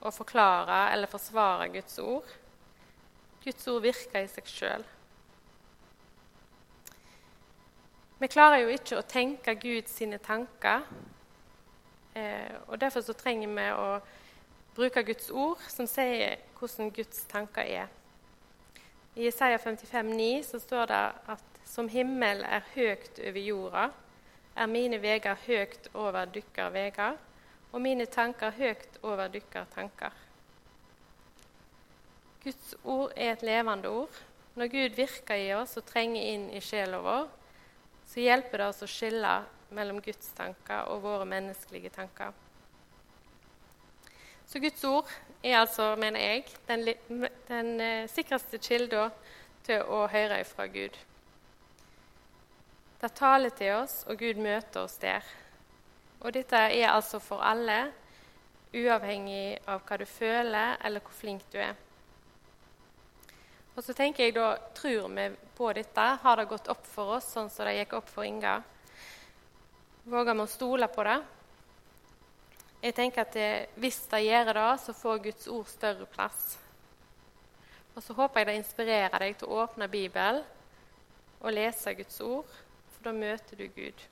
å 0.00 0.12
forklare 0.14 0.86
eller 0.94 1.10
forsvare 1.10 1.68
Guds 1.74 1.98
ord. 2.00 2.37
Guds 3.44 3.68
ord 3.70 3.82
virker 3.82 4.24
i 4.24 4.30
seg 4.30 4.48
sjøl. 4.50 4.86
Vi 8.18 8.26
klarer 8.26 8.64
jo 8.64 8.72
ikke 8.74 8.98
å 8.98 9.06
tenke 9.06 9.54
Gud 9.62 9.86
sine 9.90 10.18
tanker. 10.18 10.82
Eh, 12.18 12.56
og 12.66 12.80
Derfor 12.80 13.04
så 13.06 13.14
trenger 13.14 13.52
vi 13.54 13.66
å 13.70 14.00
bruke 14.74 15.04
Guds 15.06 15.30
ord, 15.30 15.62
som 15.70 15.86
sier 15.86 16.40
hvordan 16.58 16.90
Guds 16.94 17.22
tanker 17.30 17.62
er. 17.62 17.86
I 19.14 19.28
Isaiah 19.30 19.58
55,9 19.58 20.42
så 20.46 20.58
står 20.62 20.90
det 20.90 21.04
at 21.34 21.62
som 21.66 21.88
himmel 21.90 22.42
er 22.42 22.66
høyt 22.74 23.18
over 23.22 23.42
jorda, 23.42 23.88
er 24.58 24.70
mine 24.70 24.98
veier 25.02 25.38
høyt 25.46 25.90
over 25.94 26.26
dykkar 26.34 26.72
veier, 26.74 27.18
og 27.72 27.82
mine 27.82 28.06
tanker 28.10 28.54
høyt 28.58 28.98
over 29.02 29.30
dykkar 29.30 29.66
tanker. 29.74 30.14
Guds 32.44 32.74
ord 32.84 33.12
er 33.16 33.32
et 33.32 33.42
levende 33.46 33.90
ord. 33.90 34.18
Når 34.58 34.70
Gud 34.72 34.96
virker 34.98 35.38
i 35.38 35.52
oss 35.54 35.76
og 35.78 35.86
trenger 35.86 36.22
inn 36.32 36.48
i 36.54 36.62
sjela 36.62 36.98
vår, 37.02 37.26
så 38.08 38.20
hjelper 38.22 38.62
det 38.62 38.68
oss 38.72 38.82
å 38.82 38.90
skille 38.90 39.32
mellom 39.74 40.00
Guds 40.02 40.30
tanker 40.36 40.88
og 40.92 41.02
våre 41.04 41.26
menneskelige 41.28 41.92
tanker. 41.94 42.32
Så 44.48 44.62
Guds 44.64 44.84
ord 44.88 45.10
er 45.44 45.58
altså, 45.58 45.90
mener 46.00 46.24
jeg, 46.24 46.46
den, 46.66 46.86
den 47.50 47.80
eh, 47.84 48.08
sikreste 48.08 48.58
kilda 48.58 49.10
til 49.66 49.84
å 49.84 50.06
høre 50.08 50.40
fra 50.48 50.66
Gud. 50.72 50.96
Det 52.98 53.10
taler 53.14 53.52
til 53.54 53.76
oss, 53.76 54.00
og 54.08 54.18
Gud 54.18 54.40
møter 54.42 54.86
oss 54.86 54.96
der. 55.02 55.26
Og 56.24 56.32
dette 56.34 56.56
er 56.56 56.88
altså 56.90 57.20
for 57.22 57.44
alle, 57.44 57.92
uavhengig 58.74 59.60
av 59.68 59.84
hva 59.86 60.00
du 60.00 60.06
føler, 60.08 60.80
eller 60.84 61.04
hvor 61.04 61.14
flink 61.20 61.44
du 61.52 61.60
er. 61.62 61.76
Og 63.78 63.84
så 63.86 63.94
tenker 63.94 64.26
jeg 64.26 64.34
da, 64.34 64.56
Tror 64.74 65.06
vi 65.14 65.28
på 65.54 65.70
dette? 65.72 66.04
Har 66.22 66.36
det 66.36 66.48
gått 66.50 66.66
opp 66.72 66.86
for 66.90 67.14
oss 67.14 67.28
sånn 67.30 67.50
som 67.50 67.68
det 67.68 67.76
gikk 67.76 67.92
opp 68.00 68.08
for 68.10 68.26
Inga? 68.26 68.56
Våger 70.02 70.34
vi 70.34 70.42
å 70.42 70.50
stole 70.50 70.88
på 70.90 71.04
det? 71.06 71.18
Jeg 72.82 72.94
tenker 72.96 73.22
at 73.22 73.36
det, 73.38 73.50
Hvis 73.78 74.00
det 74.10 74.24
gjør 74.24 74.50
det, 74.58 74.70
så 74.82 74.94
får 74.98 75.20
Guds 75.28 75.46
ord 75.54 75.70
større 75.70 76.08
plass. 76.10 76.56
Og 77.94 78.02
så 78.02 78.16
håper 78.18 78.40
jeg 78.40 78.48
det 78.48 78.56
inspirerer 78.64 79.22
deg 79.22 79.38
til 79.38 79.50
å 79.50 79.60
åpne 79.62 79.88
Bibelen 79.90 80.42
og 81.38 81.54
lese 81.54 81.94
Guds 81.94 82.18
ord, 82.22 82.50
for 82.90 83.06
da 83.06 83.14
møter 83.14 83.62
du 83.62 83.66
Gud. 83.76 84.04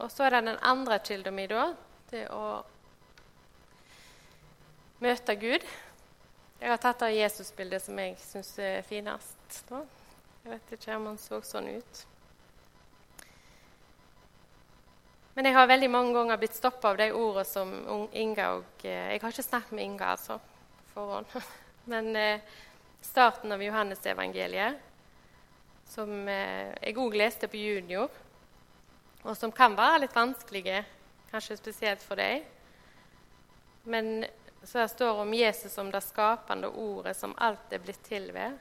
Og 0.00 0.10
så 0.10 0.26
er 0.26 0.34
det 0.34 0.42
den 0.50 0.60
andre 0.66 0.98
kilden 1.06 1.38
min, 1.38 1.50
da. 1.54 1.70
Det 2.10 2.26
å 2.34 2.64
møte 5.02 5.38
Gud. 5.38 5.70
Jeg 6.62 6.70
har 6.70 6.78
tatt 6.78 7.00
av 7.02 7.10
Jesusbildet 7.10 7.82
som 7.82 7.96
jeg 7.98 8.12
syns 8.22 8.52
er 8.62 8.84
finest. 8.86 9.56
Da. 9.66 9.80
Jeg 10.44 10.50
vet 10.52 10.74
ikke 10.76 10.94
om 10.94 11.08
han 11.08 11.16
så 11.18 11.40
sånn 11.42 11.66
ut. 11.74 12.02
Men 15.34 15.48
jeg 15.48 15.56
har 15.56 15.66
veldig 15.66 15.88
mange 15.90 16.12
ganger 16.14 16.38
blitt 16.38 16.54
stoppa 16.54 16.92
av 16.92 17.00
de 17.00 17.08
ordene 17.18 17.42
som 17.48 17.72
Inga 18.14 18.46
og 18.60 18.84
eh, 18.86 19.08
Jeg 19.10 19.22
har 19.24 19.34
ikke 19.34 19.44
snakket 19.48 19.72
med 19.74 19.84
Inga, 19.88 20.10
altså, 20.12 20.36
forhånd. 20.92 21.34
Men 21.90 22.14
eh, 22.20 22.44
starten 23.02 23.56
av 23.56 23.64
Johannesevangeliet, 23.66 24.76
som 25.90 26.12
eh, 26.30 26.70
jeg 26.78 27.00
òg 27.02 27.16
leste 27.18 27.50
på 27.50 27.58
junior, 27.58 28.06
og 29.24 29.34
som 29.34 29.50
kan 29.50 29.74
være 29.74 30.04
litt 30.04 30.14
vanskelige, 30.14 30.84
kanskje 31.34 31.58
spesielt 31.58 32.06
for 32.06 32.22
deg. 32.22 32.46
Men 33.82 34.28
så 34.68 34.78
her 34.78 34.86
står 34.86 35.22
om 35.22 35.34
Jesus 35.34 35.72
som 35.72 35.90
det 35.90 36.00
skapende 36.00 36.68
ordet 36.68 37.16
som 37.16 37.34
alt 37.38 37.72
er 37.72 37.82
blitt 37.82 38.04
til 38.06 38.30
ved. 38.34 38.58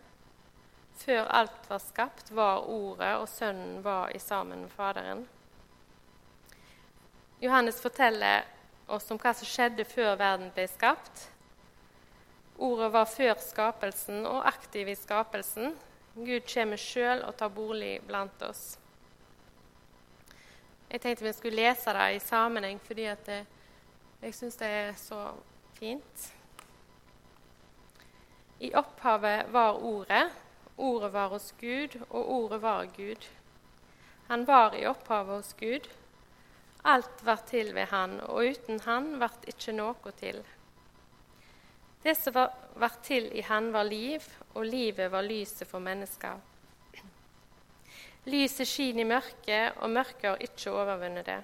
Før 0.98 1.27
alt 1.29 1.70
var 1.70 1.79
skapt, 1.79 2.31
var 2.31 2.65
Ordet, 2.70 3.15
og 3.17 3.29
Sønnen 3.29 3.84
var 3.84 4.12
i 4.15 4.20
sammen 4.20 4.62
med 4.62 4.72
Faderen. 4.72 5.27
Johannes 7.41 7.81
forteller 7.81 8.46
oss 8.88 9.10
om 9.12 9.17
hva 9.17 9.34
som 9.34 9.50
skjedde 9.50 9.86
før 9.89 10.13
verden 10.20 10.51
ble 10.53 10.67
skapt. 10.70 11.24
Ordet 12.62 12.91
var 12.93 13.10
før 13.10 13.34
skapelsen 13.41 14.27
og 14.29 14.46
aktiv 14.46 14.91
i 14.91 14.98
skapelsen. 14.98 15.74
Gud 16.13 16.46
kommer 16.46 16.77
sjøl 16.77 17.24
og 17.25 17.34
tar 17.39 17.50
bolig 17.55 17.96
blant 18.05 18.43
oss. 18.46 18.75
Jeg 20.91 21.01
tenkte 21.01 21.25
vi 21.25 21.34
skulle 21.34 21.63
lese 21.63 21.93
det 21.96 22.08
i 22.13 22.22
sammenheng 22.22 22.81
fordi 22.84 23.08
jeg 23.08 24.36
syns 24.36 24.60
det 24.60 24.67
er 24.67 24.93
så 25.00 25.31
fint. 25.81 26.33
I 28.59 28.73
opphavet 28.73 29.50
var 29.50 29.73
Ordet. 29.73 30.29
Ordet 30.77 31.11
var 31.13 31.29
hos 31.29 31.53
Gud, 31.57 31.95
og 32.09 32.29
Ordet 32.31 32.61
var 32.61 32.85
Gud. 32.85 33.25
Han 34.27 34.45
var 34.45 34.75
i 34.77 34.85
opphavet 34.85 35.39
hos 35.39 35.55
Gud. 35.57 35.88
Alt 36.85 37.25
var 37.25 37.41
til 37.50 37.73
ved 37.73 37.89
Han, 37.89 38.19
og 38.21 38.45
uten 38.45 38.79
Han 38.85 39.17
vart 39.19 39.47
ikke 39.50 39.73
noe 39.73 40.13
til. 40.19 40.43
Det 42.03 42.13
som 42.17 42.38
var, 42.38 43.00
til 43.01 43.31
i 43.33 43.41
Han, 43.41 43.73
var 43.73 43.89
liv, 43.89 44.21
og 44.53 44.65
livet 44.65 45.09
var 45.11 45.25
lyset 45.25 45.67
for 45.67 45.81
mennesker. 45.81 46.38
Lyset 48.29 48.69
skinner 48.69 49.01
i 49.01 49.09
mørket, 49.15 49.81
og 49.81 49.89
mørket 49.89 50.29
har 50.29 50.45
ikke 50.45 50.77
overvunnet 50.77 51.25
det. 51.25 51.41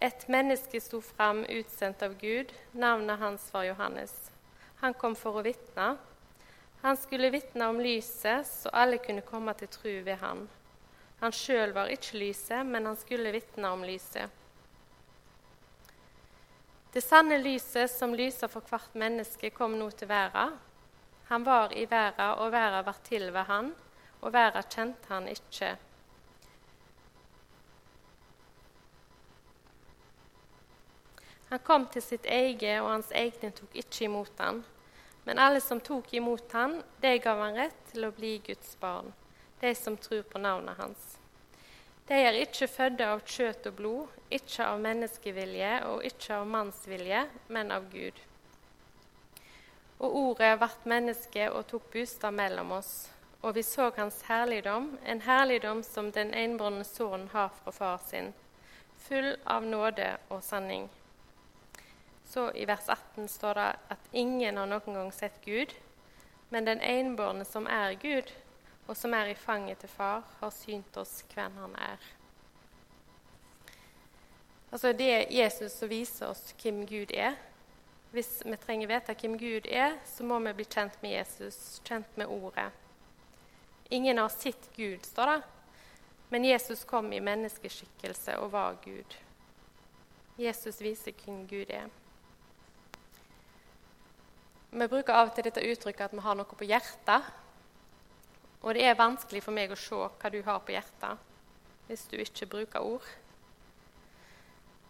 Et 0.00 0.28
menneske 0.28 0.80
sto 0.80 1.00
fram, 1.02 1.44
utsendt 1.44 2.02
av 2.02 2.14
Gud. 2.20 2.52
Navnet 2.72 3.18
hans 3.18 3.52
var 3.52 3.64
Johannes. 3.64 4.30
Han 4.78 4.94
kom 4.94 5.16
for 5.18 5.40
å 5.40 5.42
vitne. 5.42 5.96
Han 6.84 6.96
skulle 6.96 7.32
vitne 7.34 7.66
om 7.66 7.80
lyset, 7.82 8.46
så 8.46 8.70
alle 8.70 9.00
kunne 9.02 9.26
komme 9.26 9.54
til 9.58 9.70
tru 9.74 9.90
ved 10.06 10.20
han. 10.22 10.44
Han 11.18 11.34
sjøl 11.34 11.74
var 11.74 11.90
ikke 11.90 12.20
lyset, 12.20 12.62
men 12.66 12.86
han 12.86 12.96
skulle 12.96 13.34
vitne 13.34 13.72
om 13.74 13.82
lyset. 13.82 14.30
Det 16.94 17.02
sanne 17.02 17.40
lyset 17.42 17.90
som 17.90 18.14
lyser 18.14 18.48
for 18.48 18.62
hvert 18.70 18.94
menneske, 18.94 19.50
kom 19.50 19.74
nå 19.80 19.90
til 19.98 20.08
verden. 20.08 20.54
Han 21.28 21.44
var 21.44 21.74
i 21.74 21.84
verden, 21.90 22.38
og 22.38 22.54
verden 22.54 22.86
var 22.86 23.02
til 23.04 23.28
ved 23.34 23.50
han, 23.50 23.74
og 24.22 24.32
verden 24.32 24.70
kjente 24.70 25.10
han 25.10 25.26
ikke. 25.28 25.74
Han 31.48 31.58
kom 31.64 31.86
til 31.86 32.02
sitt 32.02 32.26
eget, 32.26 32.80
og 32.82 32.90
hans 32.90 33.12
egne 33.16 33.50
tok 33.56 33.76
ikke 33.80 34.04
imot 34.04 34.42
han. 34.42 34.60
Men 35.24 35.40
alle 35.40 35.60
som 35.60 35.80
tok 35.80 36.12
imot 36.14 36.52
han, 36.52 36.82
det 37.00 37.18
gav 37.24 37.40
han 37.40 37.56
rett 37.56 37.80
til 37.92 38.04
å 38.04 38.12
bli 38.16 38.38
Guds 38.44 38.76
barn, 38.80 39.12
de 39.60 39.74
som 39.74 39.96
tror 39.96 40.22
på 40.28 40.40
navnet 40.40 40.76
hans. 40.80 41.16
De 42.08 42.16
er 42.16 42.36
ikke 42.40 42.68
fødde 42.72 43.04
av 43.04 43.20
kjøtt 43.28 43.66
og 43.68 43.74
blod, 43.76 44.14
ikke 44.32 44.64
av 44.64 44.80
menneskevilje 44.80 45.72
og 45.90 46.04
ikke 46.08 46.38
av 46.38 46.46
mannsvilje, 46.48 47.26
men 47.52 47.72
av 47.72 47.88
Gud. 47.92 48.22
Og 49.98 50.16
Ordet 50.22 50.54
ble 50.60 50.70
menneske 50.88 51.48
og 51.52 51.66
tok 51.68 51.88
bostad 51.92 52.36
mellom 52.36 52.72
oss, 52.78 52.92
og 53.42 53.56
vi 53.56 53.64
så 53.66 53.90
Hans 53.96 54.22
herligdom, 54.28 54.94
en 55.04 55.20
herligdom 55.20 55.82
som 55.82 56.12
den 56.12 56.32
enbårne 56.34 56.84
sønnen 56.84 57.28
har 57.32 57.52
fra 57.62 57.72
far 57.72 58.00
sin, 58.08 58.32
full 59.08 59.34
av 59.44 59.64
nåde 59.64 60.14
og 60.30 60.40
sanning. 60.42 60.88
Så 62.28 62.50
i 62.52 62.64
vers 62.68 62.88
18 62.88 63.28
står 63.28 63.54
det 63.54 63.68
at 63.88 64.08
ingen 64.12 64.56
har 64.56 64.68
noen 64.68 64.94
gang 64.94 65.12
sett 65.12 65.40
Gud, 65.44 65.72
men 66.52 66.66
den 66.68 66.80
enbårne 66.84 67.44
som 67.48 67.66
er 67.66 67.96
Gud, 68.00 68.28
og 68.86 68.96
som 68.96 69.14
er 69.16 69.30
i 69.32 69.36
fanget 69.36 69.80
til 69.80 69.88
far, 69.88 70.24
har 70.40 70.52
synt 70.52 70.96
oss 71.00 71.22
hvem 71.32 71.56
han 71.60 71.76
er. 71.80 72.08
Altså 74.70 74.92
Det 74.92 75.08
er 75.12 75.32
Jesus 75.32 75.72
som 75.72 75.88
viser 75.88 76.28
oss 76.28 76.52
hvem 76.62 76.84
Gud 76.86 77.12
er. 77.16 77.36
Hvis 78.12 78.42
vi 78.44 78.56
trenger 78.56 78.88
vite 78.88 79.16
hvem 79.20 79.38
Gud 79.40 79.68
er, 79.68 79.96
så 80.04 80.24
må 80.24 80.38
vi 80.44 80.52
bli 80.60 80.66
kjent 80.68 80.96
med 81.02 81.12
Jesus, 81.12 81.80
kjent 81.84 82.16
med 82.16 82.26
Ordet. 82.26 82.68
Ingen 83.90 84.18
har 84.18 84.28
sett 84.28 84.68
Gud, 84.76 85.04
står 85.04 85.32
det, 85.32 85.40
men 86.28 86.44
Jesus 86.44 86.84
kom 86.84 87.12
i 87.12 87.20
menneskeskikkelse 87.24 88.36
og 88.38 88.52
var 88.52 88.76
Gud. 88.84 89.16
Jesus 90.38 90.80
viser 90.80 91.16
hvem 91.24 91.46
Gud 91.48 91.72
er. 91.72 91.88
Vi 94.70 94.88
bruker 94.88 95.16
av 95.16 95.30
og 95.30 95.36
til 95.36 95.46
dette 95.46 95.64
uttrykket 95.64 96.10
at 96.10 96.16
vi 96.16 96.24
har 96.24 96.36
noe 96.36 96.58
på 96.58 96.66
hjertet. 96.68 97.30
Og 98.60 98.74
det 98.76 98.84
er 98.84 98.98
vanskelig 98.98 99.40
for 99.44 99.56
meg 99.56 99.72
å 99.72 99.78
se 99.78 99.96
hva 99.96 100.30
du 100.32 100.42
har 100.44 100.60
på 100.64 100.74
hjertet 100.74 101.24
hvis 101.88 102.04
du 102.10 102.18
ikke 102.20 102.50
bruker 102.52 102.84
ord. 102.84 103.04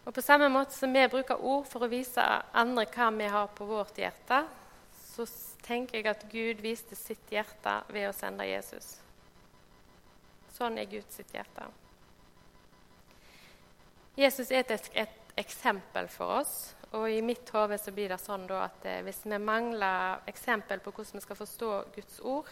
Og 0.03 0.13
På 0.13 0.21
samme 0.25 0.49
måte 0.51 0.75
som 0.75 0.91
vi 0.91 1.05
bruker 1.07 1.39
ord 1.39 1.67
for 1.69 1.85
å 1.85 1.91
vise 1.91 2.23
andre 2.51 2.83
hva 2.91 3.07
vi 3.15 3.29
har 3.31 3.51
på 3.55 3.67
vårt 3.69 4.01
hjerte, 4.01 4.41
så 5.13 5.27
tenker 5.63 5.99
jeg 5.99 6.09
at 6.11 6.25
Gud 6.31 6.63
viste 6.63 6.97
sitt 6.97 7.31
hjerte 7.31 7.77
ved 7.93 8.09
å 8.09 8.15
sende 8.15 8.47
Jesus. 8.49 8.97
Sånn 10.57 10.79
er 10.81 10.89
Guds 10.91 11.21
hjerte. 11.31 11.69
Jesus 14.19 14.51
er 14.51 14.65
et, 14.65 14.91
et 14.91 15.39
eksempel 15.39 16.09
for 16.11 16.41
oss 16.41 16.73
og 16.91 17.11
i 17.11 17.21
mitt 17.21 17.49
hode 17.53 17.77
blir 17.93 18.09
det 18.09 18.17
sånn 18.21 18.47
at 18.57 18.85
eh, 18.89 19.03
hvis 19.05 19.21
vi 19.25 19.37
mangler 19.37 20.23
eksempel 20.29 20.81
på 20.81 20.93
hvordan 20.95 21.19
vi 21.19 21.25
skal 21.25 21.37
forstå 21.37 21.69
Guds 21.95 22.17
ord, 22.25 22.49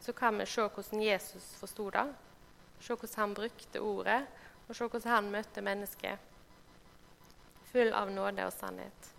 så 0.00 0.14
kan 0.16 0.38
vi 0.38 0.46
se 0.46 0.64
hvordan 0.64 1.02
Jesus 1.02 1.50
forsto 1.60 1.90
det, 1.92 2.06
se 2.80 2.94
hvordan 2.94 3.20
han 3.20 3.36
brukte 3.36 3.84
ordet, 3.84 4.22
og 4.68 4.74
se 4.76 4.88
hvordan 4.88 5.12
han 5.12 5.30
møtte 5.34 5.64
mennesket 5.64 6.24
full 7.68 7.92
av 7.92 8.08
nåde 8.12 8.46
og 8.48 8.52
sannhet. 8.52 9.12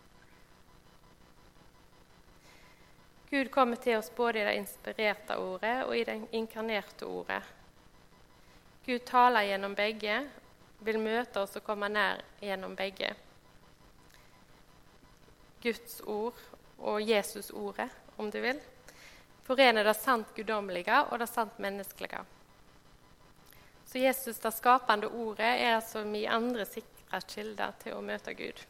Gud 3.30 3.52
kommer 3.54 3.78
til 3.78 4.00
oss 4.00 4.10
både 4.16 4.42
i 4.42 4.46
det 4.48 4.58
inspirerte 4.58 5.38
ordet 5.38 5.76
og 5.86 5.94
i 5.94 6.04
det 6.08 6.18
inkarnerte 6.34 7.06
ordet. 7.06 7.44
Gud 8.88 9.06
taler 9.06 9.46
gjennom 9.46 9.76
begge, 9.78 10.24
vil 10.82 10.98
møte 10.98 11.44
oss 11.44 11.60
og 11.60 11.66
komme 11.68 11.92
nær 11.94 12.24
gjennom 12.42 12.74
begge. 12.80 13.14
Guds 15.64 16.02
ord 16.08 16.40
og 16.80 17.02
Jesus-ordet, 17.04 17.90
om 18.18 18.32
du 18.32 18.40
vil, 18.44 18.60
forener 19.48 19.84
det 19.88 19.96
sant 19.98 20.34
guddommelige 20.36 21.02
og 21.10 21.20
det 21.20 21.30
sant 21.30 21.60
menneskelige. 21.60 22.22
Så 23.90 23.98
Jesus, 23.98 24.38
det 24.38 24.52
skapende 24.54 25.08
ordet, 25.08 25.48
er 25.50 25.76
altså 25.76 26.04
min 26.06 26.30
andre 26.30 26.66
sikre 26.70 27.22
kilde 27.26 27.72
til 27.82 27.96
å 27.98 28.04
møte 28.06 28.36
Gud. 28.38 28.62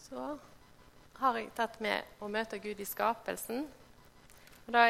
Så 0.00 0.30
har 1.20 1.36
jeg 1.38 1.52
tatt 1.56 1.76
med 1.84 2.24
å 2.24 2.30
møte 2.32 2.58
Gud 2.58 2.80
i 2.80 2.88
skapelsen. 2.88 3.66
Og 4.64 4.72
Da 4.72 4.86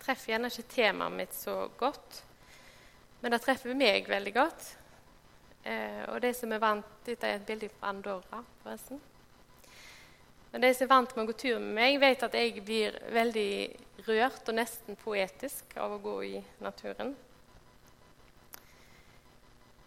treffer 0.00 0.32
gjerne 0.32 0.50
ikke 0.50 0.66
temaet 0.74 1.16
mitt 1.16 1.34
så 1.36 1.70
godt, 1.78 2.22
men 3.20 3.32
det 3.32 3.42
treffer 3.44 3.74
meg 3.76 4.08
veldig 4.10 4.34
godt. 4.34 4.66
Eh, 5.64 6.04
og 6.08 6.20
de 6.24 6.32
som 6.32 6.52
er 6.52 6.62
vant 6.62 6.92
Dette 7.04 7.28
er 7.28 7.36
et 7.36 7.46
bilde 7.46 7.68
fra 7.74 7.90
Andorra, 7.92 8.42
forresten. 8.62 9.00
Men 10.50 10.64
de 10.64 10.70
som 10.74 10.86
er 10.86 10.90
vant 10.90 11.12
med 11.14 11.22
å 11.22 11.30
gå 11.30 11.36
tur 11.38 11.58
med 11.62 11.74
meg, 11.76 11.98
vet 12.02 12.22
at 12.26 12.34
jeg 12.34 12.62
blir 12.66 12.96
veldig 13.14 13.50
rørt 14.08 14.48
og 14.48 14.56
nesten 14.56 14.98
poetisk 14.98 15.76
av 15.78 15.94
å 15.94 16.00
gå 16.02 16.14
i 16.26 16.38
naturen. 16.64 17.12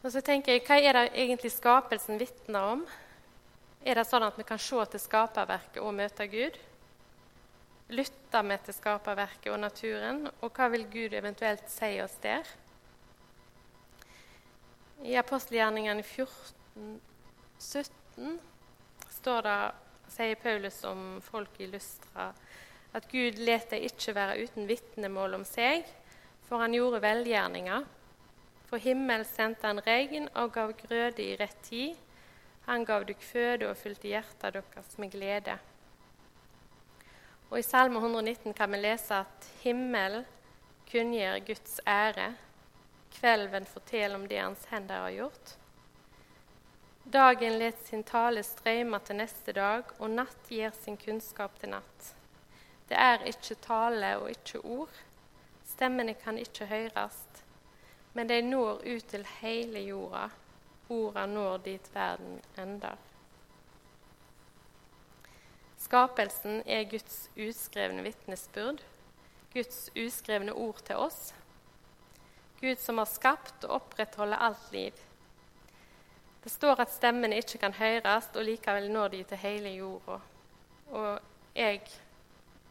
Og 0.04 0.12
så 0.12 0.22
tenker 0.24 0.56
jeg, 0.56 0.66
Hva 0.68 0.80
er 0.80 0.98
det 0.98 1.04
egentlig 1.16 1.52
skapelsen 1.56 2.20
vitner 2.20 2.76
om? 2.76 2.86
Er 3.84 4.00
det 4.00 4.08
sånn 4.08 4.24
at 4.24 4.38
vi 4.40 4.46
kan 4.48 4.60
se 4.60 4.86
til 4.92 5.02
skaperverket 5.02 5.82
og 5.84 5.96
møte 5.96 6.28
Gud? 6.32 6.60
Lytter 7.92 8.46
vi 8.48 8.58
til 8.66 8.76
skaperverket 8.78 9.52
og 9.52 9.60
naturen? 9.60 10.28
Og 10.42 10.52
hva 10.56 10.70
vil 10.72 10.86
Gud 10.92 11.16
eventuelt 11.16 11.68
si 11.72 11.98
oss 12.04 12.16
der? 12.24 12.48
I 15.01 15.15
apostelgjerningene 15.17 16.03
14, 16.03 16.99
17 17.60 18.38
står 19.10 19.41
det, 19.47 19.58
sier 20.13 20.38
Paulus 20.38 20.84
om 20.86 21.17
folk 21.25 21.58
i 21.63 21.67
Lystra, 21.71 22.29
at 22.93 23.10
Gud 23.10 23.39
let 23.41 23.71
dem 23.73 23.88
ikke 23.88 24.13
være 24.13 24.45
uten 24.45 24.69
vitnemål 24.69 25.39
om 25.39 25.45
seg, 25.47 25.88
for 26.45 26.62
han 26.62 26.75
gjorde 26.77 27.01
velgjerninger. 27.01 27.86
For 28.69 28.82
himmel 28.82 29.25
sendte 29.25 29.69
han 29.69 29.82
regn 29.86 30.29
og 30.38 30.53
gav 30.53 30.75
grøde 30.77 31.23
i 31.25 31.36
rett 31.39 31.58
tid. 31.65 31.97
Han 32.67 32.86
gav 32.86 33.08
dere 33.10 33.25
føde 33.25 33.67
og 33.69 33.77
fylte 33.77 34.12
hjertet 34.12 34.56
deres 34.56 34.97
med 35.01 35.12
glede. 35.13 35.58
Og 37.49 37.60
I 37.60 37.65
Salme 37.65 37.99
119 38.01 38.53
kan 38.58 38.71
vi 38.73 38.79
lese 38.82 39.19
at 39.25 39.49
himmel 39.62 40.23
kunngjør 40.89 41.41
Guds 41.45 41.79
ære, 41.86 42.32
Kvelven 43.13 43.65
forteller 43.65 44.15
om 44.15 44.28
det 44.28 44.39
hans 44.39 44.65
hender 44.65 44.99
har 44.99 45.10
gjort. 45.10 45.56
Dagen 47.04 47.60
let 47.60 47.86
sin 47.86 48.04
tale 48.04 48.43
strøyme 48.43 48.99
til 49.04 49.19
neste 49.19 49.54
dag, 49.54 49.89
og 49.99 50.10
natt 50.10 50.49
gir 50.49 50.71
sin 50.76 50.97
kunnskap 50.97 51.60
til 51.60 51.73
natt. 51.76 52.13
Det 52.89 52.97
er 52.99 53.26
ikke 53.30 53.58
tale 53.62 54.15
og 54.21 54.30
ikke 54.32 54.62
ord. 54.63 55.02
Stemmene 55.67 56.13
kan 56.13 56.38
ikke 56.39 56.67
høres, 56.69 57.19
men 58.13 58.30
de 58.30 58.41
når 58.41 58.82
ut 58.86 59.06
til 59.12 59.28
hele 59.41 59.84
jorda. 59.84 60.30
Orda 60.89 61.26
når 61.26 61.58
dit 61.67 61.88
verden 61.93 62.41
ender. 62.60 62.97
Skapelsen 65.80 66.62
er 66.65 66.84
Guds 66.89 67.30
uskrevne 67.38 68.04
vitnesbyrd, 68.04 68.84
Guds 69.54 69.89
uskrevne 69.95 70.54
ord 70.54 70.80
til 70.88 70.95
oss 70.95 71.34
Gud 72.63 72.80
som 72.80 73.02
har 73.02 73.10
skapt 73.12 73.65
og 73.67 73.82
opprettholder 73.82 74.39
alt 74.39 74.69
liv. 74.71 74.99
Det 76.43 76.52
står 76.52 76.80
at 76.80 76.91
stemmene 76.91 77.41
ikke 77.41 77.60
kan 77.60 77.76
høres, 77.76 78.30
og 78.36 78.45
likevel 78.47 78.88
når 78.91 79.12
de 79.12 79.23
til 79.28 79.41
hele 79.41 79.73
jorda. 79.76 80.19
Og 80.95 81.10
jeg 81.56 81.82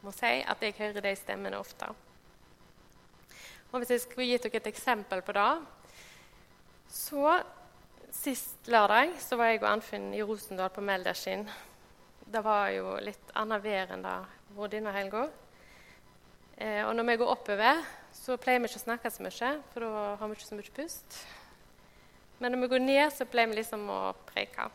må 0.01 0.13
si 0.17 0.33
at 0.41 0.65
jeg 0.65 0.79
hører 0.79 1.05
de 1.05 1.13
stemmene 1.17 1.61
ofte. 1.61 1.91
Og 3.73 3.79
Hvis 3.81 3.91
jeg 3.91 4.01
skulle 4.01 4.29
gitt 4.29 4.49
dere 4.49 4.61
et 4.61 4.73
eksempel 4.73 5.23
på 5.25 5.37
det 5.37 5.51
så 6.93 7.43
Sist 8.13 8.69
lørdag 8.69 9.15
så 9.25 9.39
var 9.41 9.49
jeg 9.49 9.63
og 9.63 9.71
Anfinn 9.71 10.11
i 10.13 10.21
Rosendal 10.21 10.69
på 10.69 10.83
Melderskinn. 10.85 11.47
Det 12.29 12.43
var 12.45 12.67
jo 12.75 12.99
litt 13.01 13.31
annet 13.41 13.63
vær 13.65 13.95
enn 13.95 14.05
det 14.05 14.17
var 14.53 14.69
denne 14.69 14.93
helga. 14.93 15.23
Eh, 16.61 16.83
og 16.85 16.93
når 16.93 17.09
vi 17.09 17.17
går 17.23 17.33
oppover, 17.33 17.81
så 18.13 18.37
pleier 18.41 18.61
vi 18.61 18.71
ikke 18.71 18.81
å 18.81 18.85
snakke 18.85 19.11
så 19.11 19.25
mye, 19.25 19.51
for 19.73 19.85
da 19.85 20.05
har 20.21 20.31
vi 20.31 20.37
ikke 20.37 20.49
så 20.49 20.59
mye 20.59 20.77
pust. 20.77 21.19
Men 22.39 22.55
når 22.55 22.63
vi 22.63 22.71
går 22.73 22.85
ned, 22.85 23.07
så 23.15 23.27
pleier 23.31 23.51
vi 23.51 23.61
liksom 23.61 23.89
å 23.91 24.01
preke. 24.29 24.69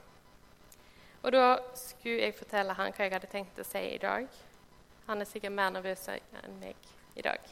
Og 1.23 1.33
da 1.35 1.45
skulle 1.75 2.27
jeg 2.27 2.37
fortelle 2.37 2.75
han 2.77 2.93
hva 2.93 3.07
jeg 3.07 3.15
hadde 3.17 3.31
tenkt 3.31 3.59
å 3.59 3.65
si 3.67 3.81
i 3.91 3.99
dag. 4.01 4.27
Han 5.07 5.23
er 5.23 5.29
sikkert 5.29 5.55
mer 5.55 5.73
nervøs 5.75 6.05
enn 6.13 6.59
meg 6.61 6.89
i 7.17 7.25
dag. 7.25 7.51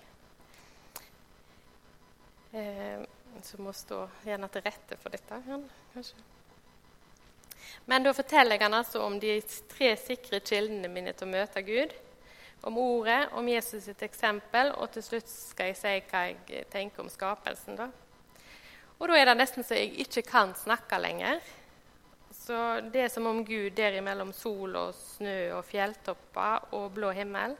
Eh, 2.55 3.03
så 3.43 3.59
må 3.59 3.73
stå 3.75 4.05
gjerne 4.23 4.47
til 4.51 4.63
rette 4.63 4.97
for 5.01 5.11
dette. 5.11 5.41
Han, 5.49 5.65
kanskje. 5.93 6.23
Men 7.89 8.05
da 8.05 8.13
forteller 8.15 8.55
jeg 8.55 8.63
han 8.63 8.77
altså 8.77 9.01
om 9.03 9.17
de 9.19 9.37
tre 9.71 9.91
sikre 9.99 10.39
kildene 10.39 10.89
mine 10.91 11.13
til 11.13 11.27
å 11.27 11.33
møte 11.33 11.63
Gud. 11.65 11.91
Om 12.65 12.77
ordet, 12.81 13.29
om 13.37 13.47
Jesus 13.49 13.85
sitt 13.85 14.01
eksempel, 14.05 14.71
og 14.75 14.89
til 14.95 15.05
slutt 15.05 15.29
skal 15.29 15.71
jeg 15.71 15.77
si 15.79 15.93
hva 16.09 16.23
jeg 16.29 16.65
tenker 16.73 17.03
om 17.03 17.11
skapelsen. 17.13 17.77
Da. 17.77 17.89
Og 18.97 19.07
da 19.09 19.19
er 19.19 19.29
det 19.29 19.37
nesten 19.37 19.65
så 19.65 19.77
jeg 19.77 19.93
ikke 20.05 20.25
kan 20.29 20.55
snakke 20.57 20.99
lenger. 21.01 21.43
Så 22.35 22.57
det 22.93 23.05
er 23.05 23.13
som 23.13 23.27
om 23.29 23.43
Gud 23.45 23.75
derimellom 23.77 24.33
sol 24.33 24.75
og 24.77 24.97
snø 24.97 25.55
og 25.57 25.63
fjelltopper 25.65 26.73
og 26.77 26.91
blå 26.97 27.13
himmel 27.15 27.55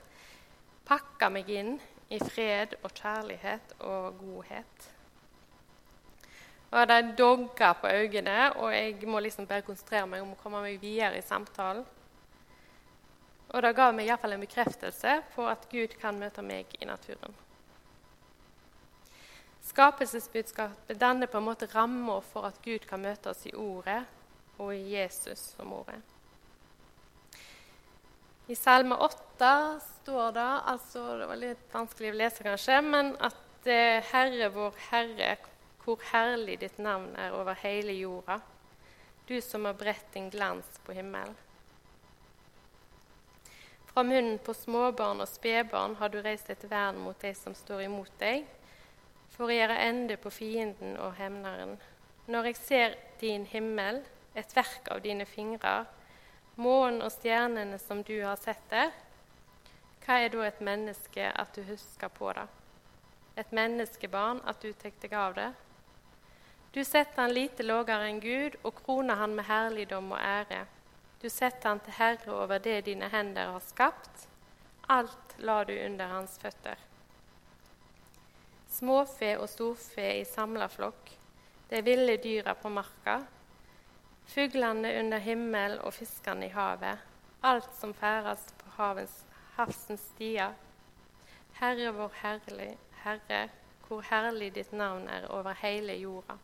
pakker 0.85 1.31
meg 1.33 1.49
inn 1.49 1.77
i 2.13 2.19
fred 2.21 2.75
og 2.83 2.91
kjærlighet 2.93 3.77
og 3.79 4.19
godhet. 4.19 4.91
Og 6.75 6.87
Det 6.87 7.15
dogger 7.17 7.73
på 7.81 7.87
øynene, 7.87 8.53
og 8.53 8.73
jeg 8.73 9.07
må 9.07 9.19
liksom 9.19 9.47
bare 9.47 9.63
konsentrere 9.65 10.07
meg 10.07 10.21
om 10.21 10.33
å 10.33 10.41
komme 10.41 10.61
meg 10.61 10.81
videre 10.81 11.17
i 11.17 11.25
samtalen. 11.25 11.85
Og 13.55 13.63
det 13.63 13.71
ga 13.77 13.87
meg 13.95 14.09
iallfall 14.09 14.35
en 14.35 14.43
bekreftelse 14.43 15.11
på 15.31 15.45
at 15.47 15.69
Gud 15.71 15.93
kan 16.01 16.17
møte 16.19 16.43
meg 16.43 16.73
i 16.81 16.87
naturen. 16.89 17.35
Skapelsesbudskapet 19.65 20.99
danner 20.99 21.31
på 21.31 21.39
en 21.39 21.47
måte 21.47 21.69
rammer 21.71 22.19
for 22.33 22.49
at 22.49 22.59
Gud 22.65 22.83
kan 22.89 23.01
møte 23.01 23.31
oss 23.31 23.45
i 23.47 23.55
Ordet 23.55 24.01
og 24.59 24.75
i 24.75 24.97
Jesus 24.97 25.53
som 25.55 25.71
Ordet. 25.73 25.97
I 28.51 28.55
Salme 28.59 28.97
8 29.01 29.53
står 29.79 30.35
det 30.35 30.49
altså, 30.73 31.05
Det 31.17 31.29
var 31.31 31.41
litt 31.41 31.71
vanskelig 31.73 32.11
å 32.11 32.19
lese, 32.19 32.43
kanskje, 32.45 32.81
men 32.85 33.15
at 33.23 33.71
eh, 33.71 34.03
Herre 34.11 34.51
vår 34.53 34.75
Herre, 34.91 35.31
hvor 35.81 36.03
herlig 36.11 36.59
ditt 36.61 36.77
navn 36.77 37.15
er 37.17 37.33
over 37.33 37.57
hele 37.63 37.95
jorda, 37.97 38.37
du 39.25 39.39
som 39.41 39.65
har 39.65 39.79
bredt 39.79 40.13
din 40.13 40.29
glans 40.29 40.77
på 40.85 40.93
himmelen. 40.93 41.33
Fra 43.95 44.03
munnen 44.03 44.41
på 44.43 44.51
småbarn 44.53 45.21
og 45.23 45.27
spedbarn 45.31 45.93
har 45.95 46.10
du 46.12 46.17
reist 46.19 46.49
et 46.51 46.63
vern 46.67 46.97
mot 46.99 47.15
de 47.23 47.29
som 47.31 47.53
står 47.55 47.86
imot 47.86 48.12
deg, 48.19 48.41
for 49.31 49.47
å 49.47 49.55
gjøre 49.55 49.77
ende 49.86 50.17
på 50.19 50.34
fienden 50.36 50.97
og 50.99 51.13
hemneren. 51.15 51.77
Når 52.27 52.49
jeg 52.49 52.58
ser 52.60 52.97
din 53.21 53.45
himmel, 53.47 54.01
et 54.36 54.51
verk 54.51 54.91
av 54.91 54.99
dine 54.99 55.23
fingrer, 55.23 55.88
månen 56.60 57.05
og 57.08 57.15
stjernene 57.15 57.79
som 57.79 58.03
du 58.03 58.17
har 58.19 58.36
sett 58.36 58.67
der, 58.67 58.91
hva 60.03 60.19
er 60.25 60.36
da 60.36 60.43
et 60.43 60.60
menneske 60.60 61.31
at 61.31 61.55
du 61.55 61.63
husker 61.63 62.12
på 62.19 62.36
det? 62.36 62.49
Et 63.39 63.55
menneskebarn 63.55 64.43
at 64.43 64.60
du 64.60 64.73
tar 64.75 64.91
deg 65.08 65.19
av 65.23 65.39
det? 65.39 65.51
Du 66.75 66.84
setter 66.84 67.23
han 67.23 67.31
lite 67.31 67.63
lågere 67.63 68.12
enn 68.12 68.19
Gud 68.19 68.60
og 68.60 68.75
kroner 68.84 69.23
han 69.23 69.39
med 69.39 69.47
herligdom 69.47 70.12
og 70.12 70.19
ære. 70.19 70.65
Du 71.25 71.29
setter 71.29 71.71
han 71.71 71.79
til 71.81 71.95
herre 71.97 72.33
over 72.38 72.59
det 72.61 72.83
dine 72.85 73.07
hender 73.09 73.47
har 73.55 73.63
skapt. 73.65 74.27
Alt 74.93 75.31
la 75.41 75.63
du 75.65 75.71
under 75.73 76.11
hans 76.11 76.35
føtter. 76.38 76.77
Småfe 78.69 79.31
og 79.39 79.49
storfe 79.49 80.05
i 80.19 80.21
samla 80.29 80.67
flokk, 80.69 81.09
de 81.71 81.81
ville 81.81 82.19
dyra 82.21 82.53
på 82.53 82.69
marka, 82.69 83.17
fuglene 84.35 84.93
under 84.99 85.25
himmel 85.25 85.79
og 85.81 85.97
fiskene 85.97 86.45
i 86.45 86.53
havet, 86.53 87.01
alt 87.41 87.73
som 87.73 87.97
ferdes 87.97 88.45
på 88.61 88.77
havens, 88.77 89.23
havsens 89.57 90.05
stier. 90.11 90.53
Herre 91.57 91.95
vår 92.03 92.19
herlig, 92.21 92.75
Herre, 93.01 93.47
hvor 93.88 94.05
herlig 94.13 94.53
ditt 94.59 94.77
navn 94.77 95.09
er 95.09 95.25
over 95.33 95.57
hele 95.65 95.97
jorda. 96.05 96.38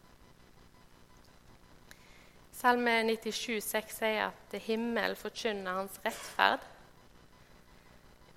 Salme 2.62 3.00
97, 3.08 3.58
6 3.66 3.96
sier 4.04 4.28
at 4.28 4.52
himmel 4.68 5.16
forkynner 5.18 5.80
hans 5.80 5.96
rettferd. 6.04 6.62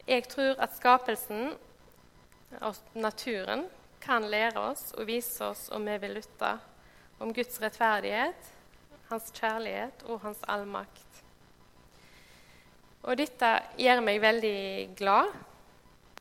Jeg 0.09 0.25
tror 0.33 0.63
at 0.65 0.73
skapelsen 0.79 1.51
og 2.65 2.79
naturen 2.97 3.67
kan 4.01 4.25
lære 4.25 4.63
oss 4.63 4.95
og 4.97 5.11
vise 5.13 5.45
oss 5.45 5.67
om 5.77 5.85
vi 5.85 5.99
vil 6.01 6.17
lytte, 6.17 6.55
om 7.21 7.37
Guds 7.37 7.61
rettferdighet, 7.61 8.51
hans 9.13 9.29
kjærlighet 9.37 10.09
og 10.09 10.25
hans 10.25 10.41
allmakt. 10.49 11.23
Og 13.05 13.21
dette 13.21 13.55
gjør 13.77 14.07
meg 14.09 14.25
veldig 14.25 14.59
glad 14.97 15.35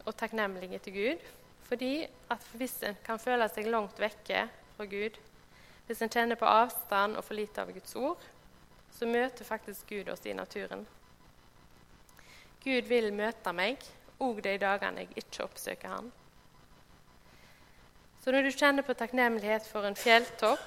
og 0.04 0.16
takknemlig 0.20 0.82
til 0.84 1.00
Gud, 1.00 1.30
fordi 1.72 2.02
at 2.04 2.56
hvis 2.60 2.82
en 2.84 3.00
kan 3.06 3.22
føle 3.30 3.48
seg 3.48 3.72
langt 3.72 3.96
vekke 4.04 4.50
fra 4.76 4.92
Gud, 4.92 5.24
hvis 5.88 6.02
en 6.02 6.12
kjenner 6.12 6.40
på 6.40 6.48
avstand 6.48 7.18
og 7.20 7.26
for 7.28 7.38
lite 7.38 7.62
av 7.62 7.72
Guds 7.76 7.96
ord, 7.96 8.22
så 8.94 9.08
møter 9.10 9.46
faktisk 9.46 9.90
Gud 9.90 10.10
oss 10.10 10.26
i 10.26 10.34
naturen. 10.34 10.86
Gud 12.64 12.88
vil 12.88 13.12
møte 13.14 13.52
meg 13.52 13.84
òg 14.24 14.40
de 14.46 14.58
dagene 14.62 15.04
jeg 15.04 15.24
ikke 15.26 15.48
oppsøker 15.48 15.92
Han. 15.92 16.12
Så 18.24 18.32
når 18.32 18.46
du 18.46 18.52
kjenner 18.56 18.86
på 18.88 18.96
takknemlighet 18.96 19.66
for 19.68 19.84
en 19.84 20.00
fjelltopp, 20.00 20.64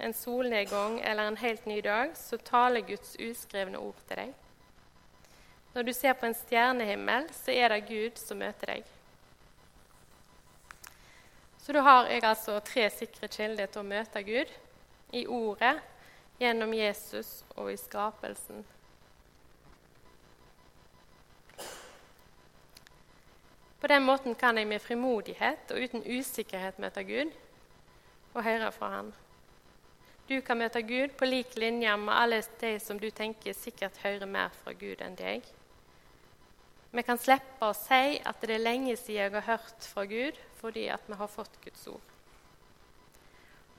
en 0.00 0.14
solnedgang 0.16 1.00
eller 1.04 1.28
en 1.28 1.36
helt 1.36 1.66
ny 1.66 1.82
dag, 1.84 2.16
så 2.16 2.38
taler 2.40 2.86
Guds 2.88 3.12
uskrevne 3.20 3.78
ord 3.78 4.00
til 4.08 4.22
deg. 4.22 4.32
Når 5.74 5.82
du 5.82 5.92
ser 5.92 6.16
på 6.16 6.26
en 6.26 6.36
stjernehimmel, 6.38 7.28
så 7.34 7.52
er 7.52 7.74
det 7.74 7.86
Gud 7.90 8.18
som 8.18 8.40
møter 8.40 8.72
deg. 8.72 8.88
Så 11.64 11.72
da 11.72 11.80
har 11.80 12.10
jeg 12.12 12.24
altså 12.28 12.58
tre 12.60 12.90
sikre 12.92 13.28
kilder 13.32 13.70
til 13.72 13.80
å 13.80 13.88
møte 13.88 14.20
Gud 14.20 14.50
i 15.16 15.22
Ordet, 15.24 15.78
gjennom 16.36 16.74
Jesus 16.76 17.38
og 17.56 17.70
i 17.72 17.76
skapelsen. 17.80 18.66
På 23.80 23.88
den 23.88 24.04
måten 24.04 24.36
kan 24.36 24.60
jeg 24.60 24.68
med 24.68 24.84
frimodighet 24.84 25.72
og 25.72 25.80
uten 25.80 26.04
usikkerhet 26.04 26.78
møte 26.84 27.04
Gud 27.08 27.32
og 28.34 28.44
høre 28.44 28.70
fra 28.72 28.92
Han. 28.98 29.12
Du 30.28 30.40
kan 30.44 30.60
møte 30.60 30.84
Gud 30.84 31.16
på 31.16 31.24
lik 31.24 31.56
linje 31.56 31.96
med 31.96 32.12
alle 32.12 32.42
de 32.60 32.78
som 32.80 33.00
du 33.00 33.08
tenker 33.10 33.56
sikkert 33.56 34.04
hører 34.04 34.28
mer 34.28 34.52
fra 34.60 34.76
Gud 34.76 35.00
enn 35.00 35.16
deg. 35.16 35.48
Vi 36.94 37.02
kan 37.02 37.18
slippe 37.18 37.66
å 37.66 37.74
si 37.74 38.20
at 38.22 38.42
det 38.46 38.54
er 38.54 38.62
lenge 38.62 38.94
siden 38.94 39.16
jeg 39.18 39.32
har 39.34 39.48
hørt 39.48 39.86
fra 39.90 40.04
Gud, 40.06 40.36
fordi 40.60 40.84
at 40.94 41.02
vi 41.10 41.16
har 41.18 41.30
fått 41.30 41.56
Guds 41.64 41.88
ord. 41.90 42.12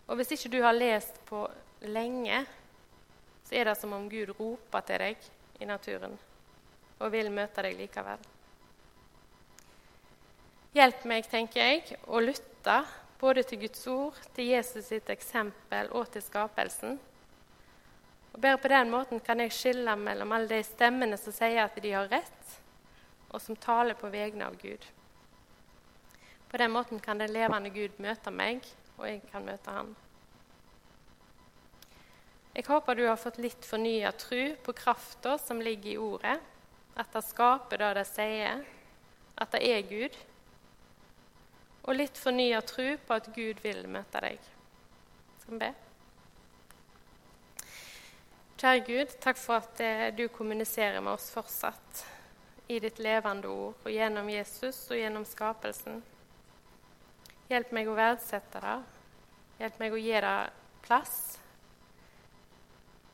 Og 0.05 0.19
hvis 0.19 0.33
ikke 0.35 0.51
du 0.51 0.57
har 0.65 0.75
lest 0.75 1.21
på 1.29 1.45
lenge, 1.87 2.41
så 3.47 3.55
er 3.55 3.69
det 3.69 3.77
som 3.79 3.93
om 3.95 4.09
Gud 4.11 4.33
roper 4.35 4.83
til 4.83 4.99
deg 5.05 5.29
i 5.63 5.69
naturen 5.69 6.17
og 6.99 7.11
vil 7.13 7.31
møte 7.31 7.63
deg 7.63 7.77
likevel. 7.79 8.19
Hjelp 10.75 11.07
meg, 11.07 11.27
tenker 11.31 11.61
jeg, 11.61 11.97
å 12.11 12.19
lytte 12.19 12.77
både 13.21 13.45
til 13.47 13.61
Guds 13.63 13.87
ord, 13.87 14.19
til 14.35 14.51
Jesus 14.51 14.91
sitt 14.91 15.07
eksempel 15.11 15.87
og 15.95 16.09
til 16.11 16.23
skapelsen. 16.23 16.99
Og 18.35 18.41
Bare 18.43 18.59
på 18.59 18.71
den 18.71 18.91
måten 18.91 19.23
kan 19.23 19.39
jeg 19.39 19.55
skille 19.55 19.95
mellom 19.95 20.35
alle 20.35 20.51
de 20.51 20.61
stemmene 20.67 21.19
som 21.19 21.35
sier 21.35 21.63
at 21.63 21.79
de 21.79 21.95
har 21.95 22.11
rett, 22.11 22.55
og 23.35 23.41
som 23.43 23.57
taler 23.59 23.97
på 23.99 24.09
vegne 24.13 24.47
av 24.47 24.55
Gud. 24.61 24.85
På 26.47 26.57
den 26.57 26.71
måten 26.71 27.01
kan 27.03 27.19
den 27.19 27.33
levende 27.35 27.69
Gud 27.75 27.97
møte 27.99 28.31
meg, 28.31 28.63
og 28.95 29.09
jeg 29.09 29.21
kan 29.27 29.43
møte 29.43 29.73
han. 29.75 29.91
Jeg 32.55 32.63
håper 32.69 32.95
du 32.95 33.03
har 33.03 33.19
fått 33.19 33.41
litt 33.43 33.67
fornya 33.67 34.13
tro 34.15 34.43
på 34.63 34.75
krafta 34.77 35.35
som 35.41 35.59
ligger 35.59 35.91
i 35.91 35.97
ordet, 35.99 36.37
at 36.95 37.11
det 37.11 37.25
skaper 37.27 37.83
det 37.83 37.91
det 37.97 38.05
sier, 38.07 38.63
at 39.35 39.51
det 39.51 39.63
er 39.67 39.89
Gud, 39.89 40.15
og 41.83 41.99
litt 41.99 42.15
fornya 42.17 42.63
tro 42.63 42.93
på 43.03 43.17
at 43.19 43.27
Gud 43.35 43.59
vil 43.65 43.83
møte 43.91 44.23
deg. 44.23 44.39
Skal 45.41 45.57
vi 45.57 45.63
be? 45.65 45.73
Kjære 48.55 48.85
Gud, 48.87 49.17
takk 49.19 49.37
for 49.37 49.59
at 49.59 49.83
eh, 49.83 50.07
du 50.15 50.29
kommuniserer 50.31 51.03
med 51.03 51.17
oss 51.17 51.27
fortsatt 51.35 52.05
i 52.67 52.79
ditt 52.79 52.99
levende 52.99 53.47
ord 53.47 53.85
og 53.85 53.93
gjennom 53.93 54.29
Jesus 54.29 54.79
og 54.89 54.97
gjennom 54.97 55.25
skapelsen. 55.27 56.01
Hjelp 57.49 57.73
meg 57.77 57.89
å 57.89 57.97
verdsette 57.97 58.61
det. 58.63 58.77
Hjelp 59.59 59.81
meg 59.81 59.93
å 59.93 59.99
gi 60.01 60.15
det 60.25 60.37
plass. 60.85 61.17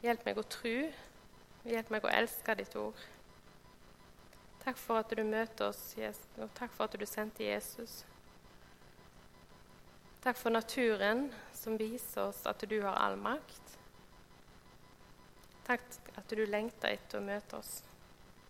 Hjelp 0.02 0.24
meg 0.26 0.40
å 0.40 0.46
tro. 0.48 0.78
Hjelp 1.68 1.92
meg 1.94 2.08
å 2.08 2.14
elske 2.14 2.56
ditt 2.58 2.78
ord. 2.80 3.02
Takk 4.62 4.78
for 4.78 5.02
at 5.02 5.12
du 5.18 5.24
møter 5.26 5.72
oss, 5.72 5.82
og 6.38 6.50
takk 6.58 6.74
for 6.76 6.86
at 6.86 6.98
du 6.98 7.06
sendte 7.10 7.44
Jesus. 7.44 8.04
Takk 10.22 10.38
for 10.38 10.54
naturen 10.54 11.32
som 11.58 11.80
viser 11.82 12.28
oss 12.30 12.44
at 12.46 12.62
du 12.70 12.78
har 12.84 12.94
all 13.02 13.18
makt. 13.18 13.78
Takk 15.66 15.82
at 16.18 16.30
du 16.30 16.46
lengter 16.46 16.94
etter 16.94 17.18
å 17.18 17.26
møte 17.26 17.58
oss. 17.58 17.80